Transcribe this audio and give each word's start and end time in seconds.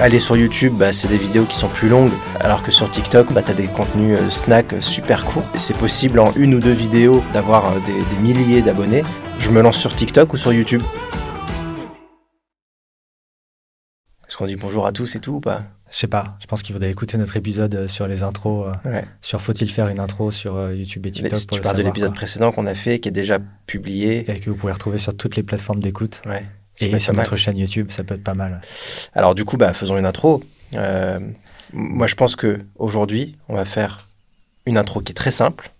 Aller 0.00 0.18
sur 0.18 0.36
YouTube, 0.36 0.72
bah, 0.76 0.92
c'est 0.92 1.06
des 1.08 1.16
vidéos 1.16 1.44
qui 1.44 1.54
sont 1.56 1.68
plus 1.68 1.88
longues, 1.88 2.10
alors 2.40 2.62
que 2.62 2.70
sur 2.72 2.90
TikTok, 2.90 3.32
bah, 3.32 3.42
tu 3.42 3.52
as 3.52 3.54
des 3.54 3.68
contenus 3.68 4.18
euh, 4.18 4.28
snacks 4.28 4.74
super 4.80 5.24
courts. 5.24 5.44
Et 5.54 5.58
c'est 5.58 5.76
possible 5.76 6.18
en 6.18 6.32
une 6.34 6.54
ou 6.54 6.58
deux 6.58 6.72
vidéos 6.72 7.22
d'avoir 7.32 7.66
euh, 7.72 7.78
des, 7.86 7.92
des 8.14 8.20
milliers 8.20 8.60
d'abonnés. 8.60 9.02
Je 9.38 9.50
me 9.50 9.62
lance 9.62 9.78
sur 9.78 9.94
TikTok 9.94 10.32
ou 10.32 10.36
sur 10.36 10.52
YouTube 10.52 10.82
Est-ce 14.26 14.36
qu'on 14.36 14.46
dit 14.46 14.56
bonjour 14.56 14.84
à 14.86 14.92
tous 14.92 15.14
et 15.14 15.20
tout 15.20 15.34
ou 15.34 15.40
pas? 15.40 15.62
Je 15.92 15.98
sais 16.00 16.06
pas, 16.08 16.36
je 16.40 16.46
pense 16.46 16.62
qu'il 16.64 16.72
faudrait 16.72 16.90
écouter 16.90 17.16
notre 17.18 17.36
épisode 17.36 17.72
euh, 17.76 17.86
sur 17.86 18.08
les 18.08 18.24
intros, 18.24 18.66
euh, 18.84 18.90
Ouais. 18.90 19.04
sur 19.20 19.40
faut-il 19.40 19.70
faire 19.70 19.86
une 19.86 20.00
intro 20.00 20.32
sur 20.32 20.56
euh, 20.56 20.74
YouTube 20.74 21.06
et 21.06 21.12
TikTok 21.12 21.38
Si 21.38 21.46
pour 21.46 21.56
tu 21.58 21.60
le 21.60 21.62
parles 21.62 21.76
de 21.76 21.82
l'épisode 21.84 22.12
précédent 22.14 22.50
qu'on 22.50 22.66
a 22.66 22.74
fait, 22.74 22.98
qui 22.98 23.08
est 23.10 23.12
déjà 23.12 23.38
publié. 23.66 24.28
Et 24.28 24.40
que 24.40 24.50
vous 24.50 24.56
pouvez 24.56 24.72
retrouver 24.72 24.98
sur 24.98 25.16
toutes 25.16 25.36
les 25.36 25.44
plateformes 25.44 25.78
d'écoute 25.78 26.20
Ouais. 26.26 26.44
Et 26.80 26.98
sur 26.98 27.12
notre 27.12 27.36
chaîne 27.36 27.56
YouTube, 27.56 27.90
ça 27.90 28.04
peut 28.04 28.14
être 28.14 28.24
pas 28.24 28.34
mal. 28.34 28.60
Alors 29.14 29.34
du 29.34 29.44
coup, 29.44 29.56
bah, 29.56 29.72
faisons 29.72 29.96
une 29.96 30.06
intro. 30.06 30.42
Euh, 30.74 31.20
moi, 31.72 32.06
je 32.06 32.14
pense 32.14 32.36
que 32.36 32.64
aujourd'hui, 32.76 33.36
on 33.48 33.54
va 33.54 33.64
faire 33.64 34.08
une 34.66 34.76
intro 34.76 35.00
qui 35.00 35.12
est 35.12 35.14
très 35.14 35.30
simple, 35.30 35.70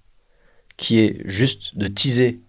qui 0.77 1.01
est 1.01 1.21
juste 1.25 1.77
de 1.77 1.87
teaser 1.89 2.41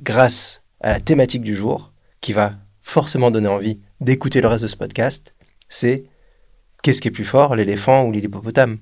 grâce 0.00 0.62
à 0.80 0.92
la 0.92 1.00
thématique 1.00 1.42
du 1.42 1.54
jour, 1.54 1.92
qui 2.20 2.32
va 2.32 2.54
forcément 2.82 3.30
donner 3.30 3.48
envie 3.48 3.80
d'écouter 4.00 4.40
le 4.40 4.48
reste 4.48 4.62
de 4.62 4.68
ce 4.68 4.76
podcast. 4.76 5.34
C'est 5.68 6.04
qu'est-ce 6.82 7.00
qui 7.00 7.08
est 7.08 7.12
plus 7.12 7.24
fort, 7.24 7.56
l'éléphant 7.56 8.04
ou 8.04 8.12
l'hippopotame? 8.12 8.78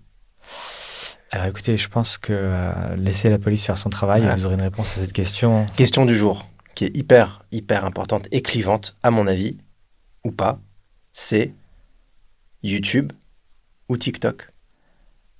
Alors 1.30 1.46
écoutez, 1.46 1.76
je 1.76 1.88
pense 1.88 2.16
que 2.18 2.32
euh, 2.32 2.72
laissez 2.96 3.28
la 3.28 3.38
police 3.38 3.64
faire 3.64 3.76
son 3.76 3.90
travail 3.90 4.20
Voilà. 4.20 4.36
vous 4.36 4.44
aurez 4.46 4.54
une 4.54 4.62
réponse 4.62 4.96
à 4.96 5.00
cette 5.00 5.12
question. 5.12 5.66
Question 5.76 6.04
du 6.04 6.16
jour, 6.16 6.46
qui 6.74 6.84
est 6.84 6.96
hyper, 6.96 7.42
hyper 7.52 7.84
importante 7.84 8.26
et 8.32 8.42
clivante, 8.42 8.96
à 9.02 9.10
mon 9.10 9.26
avis, 9.26 9.58
ou 10.24 10.30
pas, 10.30 10.58
c'est 11.12 11.52
YouTube 12.62 13.12
ou 13.88 13.96
TikTok. 13.96 14.50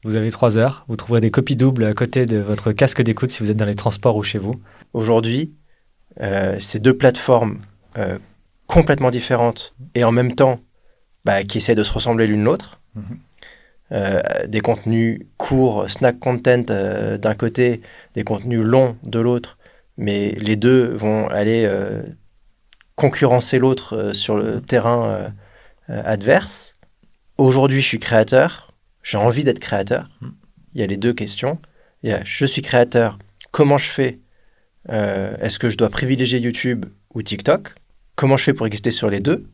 Vous 0.05 0.17
avez 0.17 0.31
trois 0.31 0.59
heures, 0.59 0.85
vous 0.89 0.97
trouverez 0.97 1.21
des 1.21 1.31
copies 1.31 1.57
doubles 1.57 1.85
à 1.85 1.95
côté 1.95 2.27
de 2.27 2.37
votre 2.37 2.73
casque 2.73 3.03
d'écoute 3.03 3.31
si 3.31 3.43
vous 3.43 3.51
êtes 3.51 3.57
dans 3.57 3.65
les 3.65 3.75
transports 3.75 4.17
ou 4.17 4.23
chez 4.23 4.39
vous. 4.39 4.61
Aujourd'hui, 4.93 5.53
euh, 6.21 6.61
ces 6.61 6.79
deux 6.79 6.97
plateformes 6.97 7.61
euh, 7.97 8.19
complètement 8.67 9.11
différentes 9.11 9.75
et 9.95 10.05
en 10.05 10.13
même 10.13 10.35
temps 10.35 10.61
bah, 11.25 11.43
qui 11.45 11.59
essaient 11.59 11.75
de 11.75 11.83
se 11.83 11.93
ressembler 11.93 12.27
l'une 12.27 12.45
l'autre. 12.45 12.81
Mhm. 12.95 13.19
Euh, 13.93 14.21
des 14.49 14.61
contenus 14.61 15.21
courts, 15.37 15.89
snack 15.91 16.19
content 16.19 16.65
euh, 16.71 17.19
d'un 17.19 17.35
côté, 17.35 17.83
des 18.15 18.25
contenus 18.25 18.61
longs 18.61 18.97
de 19.05 19.21
l'autre, 19.21 19.59
mais 19.97 20.33
les 20.33 20.57
deux 20.57 20.87
vont 20.95 21.29
aller 21.29 21.65
euh, 21.67 22.03
concurrencer 22.97 23.59
l'autre 23.59 23.97
euh, 23.97 24.13
sur 24.13 24.37
le 24.37 24.61
terrain 24.61 25.33
euh, 25.89 26.03
adverse. 26.05 26.77
Aujourd'hui, 27.39 27.81
je 27.81 27.87
suis 27.87 27.99
créateur, 27.99 28.73
j'ai 29.03 29.19
envie 29.19 29.45
d'être 29.45 29.59
créateur. 29.59 30.09
Mhm. 30.21 30.33
Il 30.75 30.81
y 30.81 30.85
a 30.85 30.87
les 30.87 30.97
deux 30.97 31.13
questions. 31.13 31.59
Il 32.03 32.11
y 32.11 32.13
a 32.13 32.21
je 32.25 32.45
suis 32.47 32.63
créateur, 32.63 33.19
comment 33.53 33.79
je 33.79 33.89
fais 33.89 34.19
Est-ce 34.89 35.59
que 35.59 35.71
je 35.71 35.77
dois 35.77 35.89
privilégier 35.89 36.41
YouTube 36.41 36.87
ou 37.15 37.23
TikTok? 37.23 37.75
Comment 38.17 38.37
je 38.37 38.45
fais 38.45 38.55
pour 38.55 38.67
exister 38.67 38.91
sur 38.91 39.09
les 39.09 39.21
deux? 39.21 39.47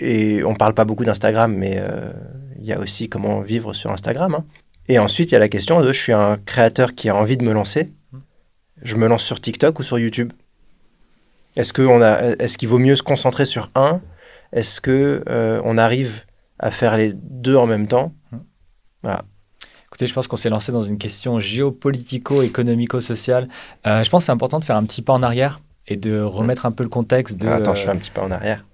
Et 0.00 0.42
on 0.44 0.54
parle 0.54 0.72
pas 0.72 0.86
beaucoup 0.86 1.04
d'Instagram, 1.04 1.54
mais 1.54 1.78
il 2.58 2.64
y 2.64 2.72
a 2.72 2.80
aussi 2.80 3.10
comment 3.10 3.42
vivre 3.42 3.74
sur 3.74 3.90
Instagram. 3.90 4.34
hein. 4.34 4.44
Et 4.88 4.98
ensuite, 4.98 5.30
il 5.30 5.34
y 5.34 5.36
a 5.36 5.40
la 5.40 5.48
question 5.48 5.80
de 5.82 5.92
je 5.92 6.00
suis 6.00 6.12
un 6.12 6.38
créateur 6.38 6.94
qui 6.94 7.08
a 7.10 7.16
envie 7.16 7.36
de 7.36 7.44
me 7.44 7.52
lancer. 7.52 7.90
Je 8.84 8.96
me 8.96 9.08
lance 9.08 9.24
sur 9.24 9.40
TikTok 9.40 9.80
ou 9.80 9.82
sur 9.82 9.98
YouTube? 9.98 10.32
Est-ce 11.56 11.72
que 11.72 11.82
on 11.82 12.00
a, 12.02 12.34
est-ce 12.38 12.56
qu'il 12.58 12.68
vaut 12.68 12.78
mieux 12.78 12.94
se 12.96 13.02
concentrer 13.02 13.46
sur 13.46 13.70
un? 13.74 14.00
Est-ce 14.52 14.80
que 14.80 15.24
euh, 15.28 15.60
on 15.64 15.78
arrive 15.78 16.24
à 16.58 16.70
faire 16.70 16.96
les 16.96 17.12
deux 17.14 17.56
en 17.56 17.66
même 17.66 17.88
temps? 17.88 18.12
Écoutez, 19.86 20.06
je 20.06 20.14
pense 20.14 20.26
qu'on 20.26 20.36
s'est 20.36 20.50
lancé 20.50 20.72
dans 20.72 20.82
une 20.82 20.98
question 20.98 21.38
géopolitico-économico-sociale. 21.38 23.48
Euh, 23.86 24.02
je 24.02 24.10
pense 24.10 24.22
que 24.22 24.26
c'est 24.26 24.32
important 24.32 24.58
de 24.58 24.64
faire 24.64 24.76
un 24.76 24.84
petit 24.84 25.02
pas 25.02 25.12
en 25.12 25.22
arrière 25.22 25.60
et 25.86 25.96
de 25.96 26.20
remettre 26.20 26.66
un 26.66 26.72
peu 26.72 26.82
le 26.82 26.88
contexte 26.88 27.36
de... 27.36 27.48
Ah, 27.48 27.56
Attends, 27.56 27.74
je 27.74 27.82
fais 27.82 27.90
un 27.90 27.96
petit 27.96 28.10
pas 28.10 28.22
en 28.22 28.30
arrière. 28.30 28.64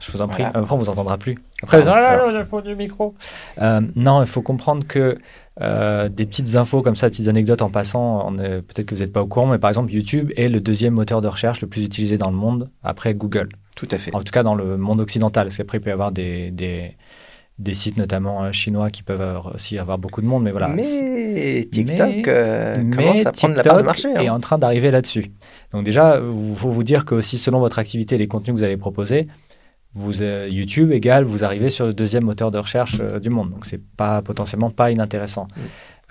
Je 0.00 0.12
vous 0.12 0.20
en 0.20 0.28
prie. 0.28 0.42
Voilà. 0.42 0.58
Après, 0.58 0.74
on 0.74 0.78
vous 0.78 0.90
entendra 0.90 1.16
plus. 1.18 1.38
Après, 1.62 1.80
vous 1.80 1.88
ah, 1.88 2.00
là, 2.00 2.32
là, 2.32 2.40
il 2.40 2.44
faut 2.44 2.60
du 2.60 2.74
micro. 2.74 3.14
Euh, 3.58 3.80
non, 3.94 4.22
il 4.22 4.26
faut 4.26 4.42
comprendre 4.42 4.86
que 4.86 5.18
euh, 5.60 6.08
des 6.08 6.26
petites 6.26 6.56
infos 6.56 6.82
comme 6.82 6.96
ça, 6.96 7.08
des 7.08 7.12
petites 7.12 7.28
anecdotes 7.28 7.62
en 7.62 7.70
passant, 7.70 8.32
peut-être 8.36 8.86
que 8.86 8.94
vous 8.94 9.00
n'êtes 9.00 9.12
pas 9.12 9.22
au 9.22 9.26
courant, 9.26 9.46
mais 9.46 9.58
par 9.58 9.68
exemple, 9.70 9.92
YouTube 9.92 10.32
est 10.36 10.48
le 10.48 10.60
deuxième 10.60 10.94
moteur 10.94 11.20
de 11.20 11.28
recherche 11.28 11.60
le 11.60 11.68
plus 11.68 11.84
utilisé 11.84 12.16
dans 12.18 12.30
le 12.30 12.36
monde 12.36 12.70
après 12.82 13.14
Google. 13.14 13.48
Tout 13.76 13.88
à 13.90 13.98
fait. 13.98 14.14
En 14.14 14.20
tout 14.20 14.32
cas, 14.32 14.42
dans 14.42 14.54
le 14.54 14.76
monde 14.76 15.00
occidental. 15.00 15.46
Parce 15.46 15.56
qu'après, 15.56 15.78
il 15.78 15.80
peut 15.80 15.90
y 15.90 15.92
avoir 15.92 16.12
des, 16.12 16.50
des, 16.50 16.96
des 17.58 17.74
sites, 17.74 17.96
notamment 17.96 18.44
euh, 18.44 18.52
chinois, 18.52 18.90
qui 18.90 19.02
peuvent 19.02 19.40
aussi 19.54 19.78
avoir 19.78 19.96
beaucoup 19.98 20.20
de 20.20 20.26
monde. 20.26 20.42
Mais 20.42 20.50
voilà. 20.50 20.68
Mais 20.68 21.66
TikTok 21.70 21.98
Mais- 21.98 22.22
euh, 22.26 22.74
Mais 22.78 22.96
commence 22.96 23.26
à 23.26 23.32
prendre 23.32 23.54
la 23.54 23.62
part 23.62 23.78
de 23.78 23.82
marché. 23.82 24.02
TikTok 24.08 24.22
est 24.22 24.28
hein. 24.28 24.34
en 24.34 24.40
train 24.40 24.58
d'arriver 24.58 24.90
là-dessus. 24.90 25.30
Donc 25.72 25.84
déjà, 25.84 26.20
il 26.20 26.56
faut 26.56 26.68
vous 26.70 26.84
dire 26.84 27.04
que 27.04 27.14
aussi 27.14 27.38
selon 27.38 27.58
votre 27.60 27.78
activité 27.78 28.16
et 28.16 28.18
les 28.18 28.28
contenus 28.28 28.54
que 28.54 28.58
vous 28.58 28.64
allez 28.64 28.76
proposer, 28.76 29.28
vous, 29.94 30.22
euh, 30.22 30.48
YouTube 30.50 30.92
égale, 30.92 31.24
vous 31.24 31.44
arrivez 31.44 31.70
sur 31.70 31.86
le 31.86 31.92
deuxième 31.92 32.24
moteur 32.24 32.50
de 32.50 32.58
recherche 32.58 32.98
euh, 33.00 33.18
du 33.18 33.30
monde. 33.30 33.50
Donc 33.50 33.66
c'est 33.66 33.82
pas 33.96 34.22
potentiellement 34.22 34.70
pas 34.70 34.90
inintéressant. 34.90 35.48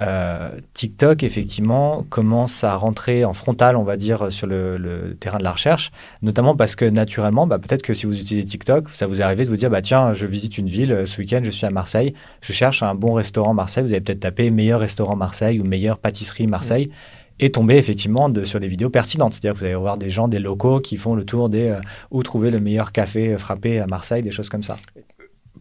Euh, 0.02 0.50
TikTok, 0.74 1.24
effectivement, 1.24 2.06
commence 2.10 2.64
à 2.64 2.76
rentrer 2.76 3.26
en 3.26 3.34
frontal, 3.34 3.76
on 3.76 3.84
va 3.84 3.98
dire, 3.98 4.32
sur 4.32 4.48
le, 4.48 4.78
le 4.78 5.16
terrain 5.16 5.40
de 5.40 5.44
la 5.44 5.52
recherche, 5.52 5.92
notamment 6.22 6.56
parce 6.56 6.78
que 6.78 6.86
naturellement, 6.86 7.48
bah, 7.48 7.60
peut-être 7.60 7.82
que 7.82 7.94
si 7.94 8.06
vous 8.06 8.18
utilisez 8.18 8.46
TikTok, 8.46 8.90
ça 8.90 9.08
vous 9.08 9.20
est 9.20 9.24
arrivé 9.24 9.44
de 9.44 9.50
vous 9.50 9.58
dire, 9.58 9.70
bah, 9.70 9.82
tiens, 9.82 10.14
je 10.14 10.26
visite 10.26 10.58
une 10.58 10.68
ville, 10.68 11.06
ce 11.06 11.20
week-end, 11.20 11.42
je 11.44 11.50
suis 11.50 11.66
à 11.66 11.70
Marseille, 11.70 12.14
je 12.42 12.54
cherche 12.54 12.82
un 12.82 12.96
bon 12.96 13.14
restaurant 13.14 13.54
Marseille, 13.54 13.84
vous 13.84 13.92
avez 13.92 14.00
peut-être 14.00 14.22
tapé 14.22 14.52
meilleur 14.52 14.80
restaurant 14.80 15.18
Marseille 15.18 15.60
ou 15.60 15.66
meilleure 15.66 15.98
pâtisserie 15.98 16.48
Marseille, 16.48 16.92
et 17.40 17.52
tomber 17.52 17.78
effectivement 17.78 18.30
de- 18.30 18.44
sur 18.44 18.60
les 18.60 18.68
vidéos 18.68 18.90
pertinentes. 18.90 19.34
C'est-à-dire 19.34 19.54
que 19.54 19.60
vous 19.60 19.66
allez 19.66 19.76
voir 19.76 19.98
des 19.98 20.10
gens, 20.10 20.28
des 20.28 20.40
locaux 20.40 20.80
qui 20.80 20.98
font 20.98 21.16
le 21.16 21.24
tour 21.24 21.50
des 21.50 21.68
euh, 21.70 21.80
où 22.12 22.22
trouver 22.24 22.50
le 22.52 22.60
meilleur 22.60 22.92
café 22.92 23.38
frappé 23.38 23.80
à 23.80 23.88
Marseille, 23.88 24.24
des 24.24 24.32
choses 24.32 24.50
comme 24.50 24.64
ça. 24.64 24.78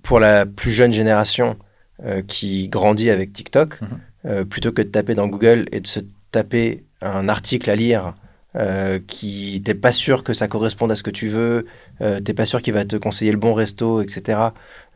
Pour 0.03 0.21
la 0.21 0.47
plus 0.47 0.71
jeune 0.71 0.93
génération 0.93 1.57
euh, 2.05 2.23
qui 2.23 2.69
grandit 2.69 3.11
avec 3.11 3.33
TikTok, 3.33 3.81
Mhm. 3.81 3.89
euh, 4.27 4.45
plutôt 4.45 4.73
que 4.73 4.83
de 4.83 4.89
taper 4.89 5.15
dans 5.15 5.27
Google 5.29 5.67
et 5.73 5.81
de 5.81 5.87
se 5.87 6.01
taper 6.31 6.85
un 7.03 7.29
article 7.29 7.69
à 7.71 7.77
lire 7.77 8.15
euh, 8.57 8.99
qui 9.07 9.61
t'es 9.65 9.75
pas 9.75 9.93
sûr 9.93 10.25
que 10.25 10.33
ça 10.33 10.49
corresponde 10.49 10.91
à 10.91 10.97
ce 10.97 11.03
que 11.03 11.11
tu 11.11 11.29
veux, 11.29 11.67
euh, 12.01 12.19
t'es 12.21 12.33
pas 12.35 12.45
sûr 12.47 12.63
qu'il 12.63 12.73
va 12.73 12.85
te 12.85 12.97
conseiller 12.97 13.31
le 13.31 13.37
bon 13.39 13.53
resto, 13.53 14.01
etc. 14.01 14.39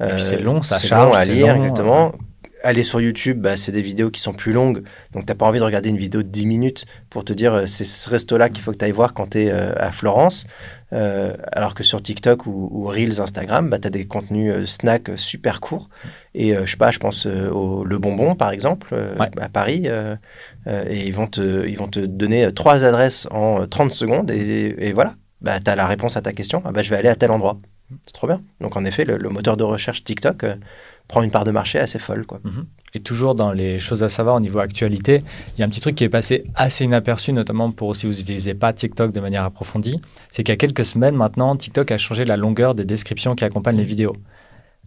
Et 0.00 0.18
c'est 0.18 0.40
long, 0.40 0.62
ça 0.62 0.78
c'est 0.78 0.86
charge, 0.88 1.08
long 1.10 1.14
à 1.14 1.24
lire, 1.26 1.46
long, 1.56 1.60
exactement. 1.62 2.12
Aller 2.64 2.84
sur 2.84 3.00
YouTube, 3.00 3.40
bah, 3.40 3.56
c'est 3.56 3.72
des 3.72 3.82
vidéos 3.82 4.10
qui 4.10 4.20
sont 4.20 4.32
plus 4.34 4.52
longues, 4.52 4.84
donc 5.12 5.26
t'as 5.26 5.34
pas 5.34 5.46
envie 5.46 5.58
de 5.58 5.64
regarder 5.64 5.88
une 5.88 5.96
vidéo 5.96 6.22
de 6.22 6.28
10 6.28 6.46
minutes 6.46 6.84
pour 7.10 7.24
te 7.24 7.32
dire 7.32 7.54
euh, 7.54 7.66
c'est 7.66 7.84
ce 7.84 8.08
resto-là 8.08 8.50
qu'il 8.50 8.62
faut 8.62 8.70
que 8.70 8.76
tu 8.76 8.84
ailles 8.84 8.92
voir 8.92 9.14
quand 9.14 9.30
tu 9.30 9.38
es 9.42 9.50
à 9.50 9.90
Florence. 9.90 10.46
Euh, 10.92 11.34
alors 11.50 11.74
que 11.74 11.82
sur 11.82 12.02
TikTok 12.02 12.46
ou, 12.46 12.68
ou 12.70 12.84
Reels 12.86 13.20
Instagram, 13.20 13.68
bah, 13.70 13.78
tu 13.78 13.86
as 13.86 13.90
des 13.90 14.04
contenus 14.06 14.52
euh, 14.54 14.66
snacks 14.66 15.08
euh, 15.08 15.16
super 15.16 15.60
courts. 15.60 15.88
Et 16.34 16.54
euh, 16.54 16.66
je 16.66 16.70
sais 16.72 16.76
pas, 16.76 16.90
je 16.90 16.98
pense 16.98 17.26
euh, 17.26 17.48
au 17.50 17.82
Le 17.84 17.98
Bonbon 17.98 18.34
par 18.36 18.50
exemple, 18.52 18.88
euh, 18.92 19.16
Ouais. 19.18 19.30
à 19.40 19.48
Paris. 19.48 19.84
euh, 19.86 20.14
euh, 20.66 20.84
et 20.88 21.06
ils 21.06 21.14
vont, 21.14 21.26
te, 21.26 21.66
ils 21.66 21.76
vont 21.78 21.88
te 21.88 21.98
donner 22.00 22.44
euh, 22.44 22.50
trois 22.52 22.84
adresses 22.84 23.26
en 23.30 23.62
euh, 23.62 23.66
30 23.66 23.90
secondes. 23.90 24.30
Et, 24.30 24.74
et 24.88 24.92
voilà, 24.92 25.14
bah, 25.40 25.58
tu 25.60 25.70
as 25.70 25.76
la 25.76 25.86
réponse 25.86 26.16
à 26.16 26.20
ta 26.22 26.32
question. 26.32 26.62
Ah, 26.64 26.72
bah, 26.72 26.82
je 26.82 26.90
vais 26.90 26.96
aller 26.96 27.08
à 27.08 27.16
tel 27.16 27.30
endroit. 27.30 27.58
C'est 28.06 28.12
trop 28.12 28.26
bien. 28.26 28.40
Donc 28.60 28.76
en 28.76 28.84
effet, 28.84 29.04
le, 29.04 29.16
le 29.18 29.28
moteur 29.30 29.56
de 29.56 29.64
recherche 29.64 30.04
TikTok 30.04 30.44
euh, 30.44 30.54
prend 31.12 31.22
une 31.22 31.30
part 31.30 31.44
de 31.44 31.50
marché 31.50 31.78
assez 31.78 31.98
folle. 31.98 32.24
Quoi. 32.24 32.40
Et 32.94 33.00
toujours 33.00 33.34
dans 33.34 33.52
les 33.52 33.78
choses 33.78 34.02
à 34.02 34.08
savoir 34.08 34.34
au 34.36 34.40
niveau 34.40 34.60
actualité, 34.60 35.22
il 35.54 35.60
y 35.60 35.62
a 35.62 35.66
un 35.66 35.68
petit 35.68 35.80
truc 35.80 35.94
qui 35.94 36.04
est 36.04 36.08
passé 36.08 36.44
assez 36.54 36.84
inaperçu, 36.84 37.34
notamment 37.34 37.70
pour 37.70 37.94
si 37.94 38.06
vous 38.06 38.14
n'utilisez 38.14 38.54
pas 38.54 38.72
TikTok 38.72 39.12
de 39.12 39.20
manière 39.20 39.44
approfondie, 39.44 40.00
c'est 40.30 40.42
qu'il 40.42 40.54
y 40.54 40.54
a 40.54 40.56
quelques 40.56 40.86
semaines 40.86 41.14
maintenant, 41.14 41.54
TikTok 41.54 41.90
a 41.90 41.98
changé 41.98 42.24
la 42.24 42.38
longueur 42.38 42.74
des 42.74 42.86
descriptions 42.86 43.34
qui 43.34 43.44
accompagnent 43.44 43.76
les 43.76 43.84
vidéos. 43.84 44.16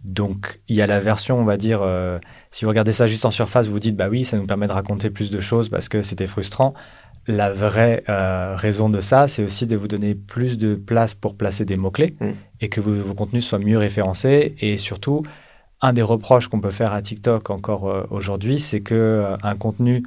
Donc 0.02 0.60
il 0.66 0.74
y 0.74 0.82
a 0.82 0.88
la 0.88 0.98
version, 0.98 1.38
on 1.38 1.44
va 1.44 1.56
dire, 1.56 1.80
euh, 1.82 2.18
si 2.50 2.64
vous 2.64 2.70
regardez 2.70 2.92
ça 2.92 3.06
juste 3.06 3.24
en 3.24 3.30
surface, 3.30 3.68
vous 3.68 3.74
vous 3.74 3.80
dites, 3.80 3.96
bah 3.96 4.08
oui, 4.10 4.24
ça 4.24 4.36
nous 4.36 4.46
permet 4.46 4.66
de 4.66 4.72
raconter 4.72 5.10
plus 5.10 5.30
de 5.30 5.40
choses 5.40 5.68
parce 5.68 5.88
que 5.88 6.02
c'était 6.02 6.26
frustrant. 6.26 6.74
La 7.28 7.52
vraie 7.52 8.02
euh, 8.08 8.56
raison 8.56 8.88
de 8.88 8.98
ça, 8.98 9.28
c'est 9.28 9.44
aussi 9.44 9.68
de 9.68 9.76
vous 9.76 9.88
donner 9.88 10.16
plus 10.16 10.58
de 10.58 10.74
place 10.74 11.14
pour 11.14 11.36
placer 11.36 11.64
des 11.64 11.76
mots-clés 11.76 12.14
Mm. 12.20 12.30
et 12.62 12.68
que 12.68 12.80
vos, 12.80 12.92
vos 12.92 13.14
contenus 13.14 13.44
soient 13.46 13.60
mieux 13.60 13.78
référencés. 13.78 14.56
Et 14.60 14.76
surtout, 14.76 15.22
un 15.86 15.92
des 15.92 16.02
reproches 16.02 16.48
qu'on 16.48 16.60
peut 16.60 16.70
faire 16.70 16.92
à 16.92 17.00
TikTok 17.00 17.48
encore 17.50 17.88
euh, 17.88 18.02
aujourd'hui, 18.10 18.58
c'est 18.58 18.80
que 18.80 18.94
euh, 18.94 19.36
un 19.44 19.54
contenu, 19.54 20.02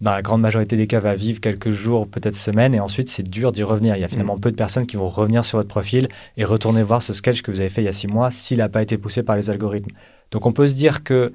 dans 0.00 0.12
la 0.12 0.22
grande 0.22 0.40
majorité 0.40 0.76
des 0.76 0.86
cas, 0.86 1.00
va 1.00 1.16
vivre 1.16 1.40
quelques 1.40 1.72
jours, 1.72 2.06
peut-être 2.06 2.36
semaines, 2.36 2.72
et 2.72 2.78
ensuite 2.78 3.08
c'est 3.08 3.28
dur 3.28 3.50
d'y 3.50 3.64
revenir. 3.64 3.96
Il 3.96 4.00
y 4.00 4.04
a 4.04 4.08
finalement 4.08 4.38
peu 4.38 4.52
de 4.52 4.56
personnes 4.56 4.86
qui 4.86 4.96
vont 4.96 5.08
revenir 5.08 5.44
sur 5.44 5.58
votre 5.58 5.68
profil 5.68 6.08
et 6.36 6.44
retourner 6.44 6.84
voir 6.84 7.02
ce 7.02 7.12
sketch 7.12 7.42
que 7.42 7.50
vous 7.50 7.58
avez 7.58 7.68
fait 7.68 7.82
il 7.82 7.86
y 7.86 7.88
a 7.88 7.92
six 7.92 8.06
mois 8.06 8.30
s'il 8.30 8.58
n'a 8.58 8.68
pas 8.68 8.80
été 8.80 8.96
poussé 8.96 9.24
par 9.24 9.34
les 9.34 9.50
algorithmes. 9.50 9.90
Donc 10.30 10.46
on 10.46 10.52
peut 10.52 10.68
se 10.68 10.74
dire 10.74 11.02
que 11.02 11.32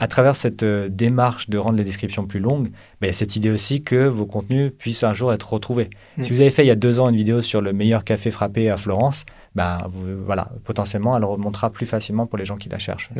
à 0.00 0.08
travers 0.08 0.34
cette 0.34 0.62
euh, 0.64 0.88
démarche 0.88 1.48
de 1.48 1.56
rendre 1.56 1.78
les 1.78 1.84
descriptions 1.84 2.26
plus 2.26 2.40
longues, 2.40 2.70
il 3.00 3.06
y 3.06 3.10
a 3.10 3.12
cette 3.12 3.36
idée 3.36 3.50
aussi 3.50 3.82
que 3.82 4.08
vos 4.08 4.26
contenus 4.26 4.72
puissent 4.76 5.04
un 5.04 5.14
jour 5.14 5.32
être 5.32 5.52
retrouvés. 5.52 5.90
Mm. 6.16 6.22
Si 6.22 6.32
vous 6.32 6.40
avez 6.40 6.50
fait 6.50 6.64
il 6.64 6.68
y 6.68 6.72
a 6.72 6.76
deux 6.76 6.98
ans 6.98 7.08
une 7.08 7.16
vidéo 7.16 7.40
sur 7.40 7.60
le 7.60 7.72
meilleur 7.72 8.04
café 8.04 8.30
frappé 8.30 8.68
à 8.68 8.76
Florence, 8.76 9.24
bah, 9.54 9.88
voilà, 9.92 10.50
potentiellement, 10.64 11.16
elle 11.16 11.24
remontera 11.24 11.70
plus 11.70 11.86
facilement 11.86 12.26
pour 12.26 12.38
les 12.38 12.44
gens 12.44 12.56
qui 12.56 12.68
la 12.68 12.78
cherchent. 12.78 13.10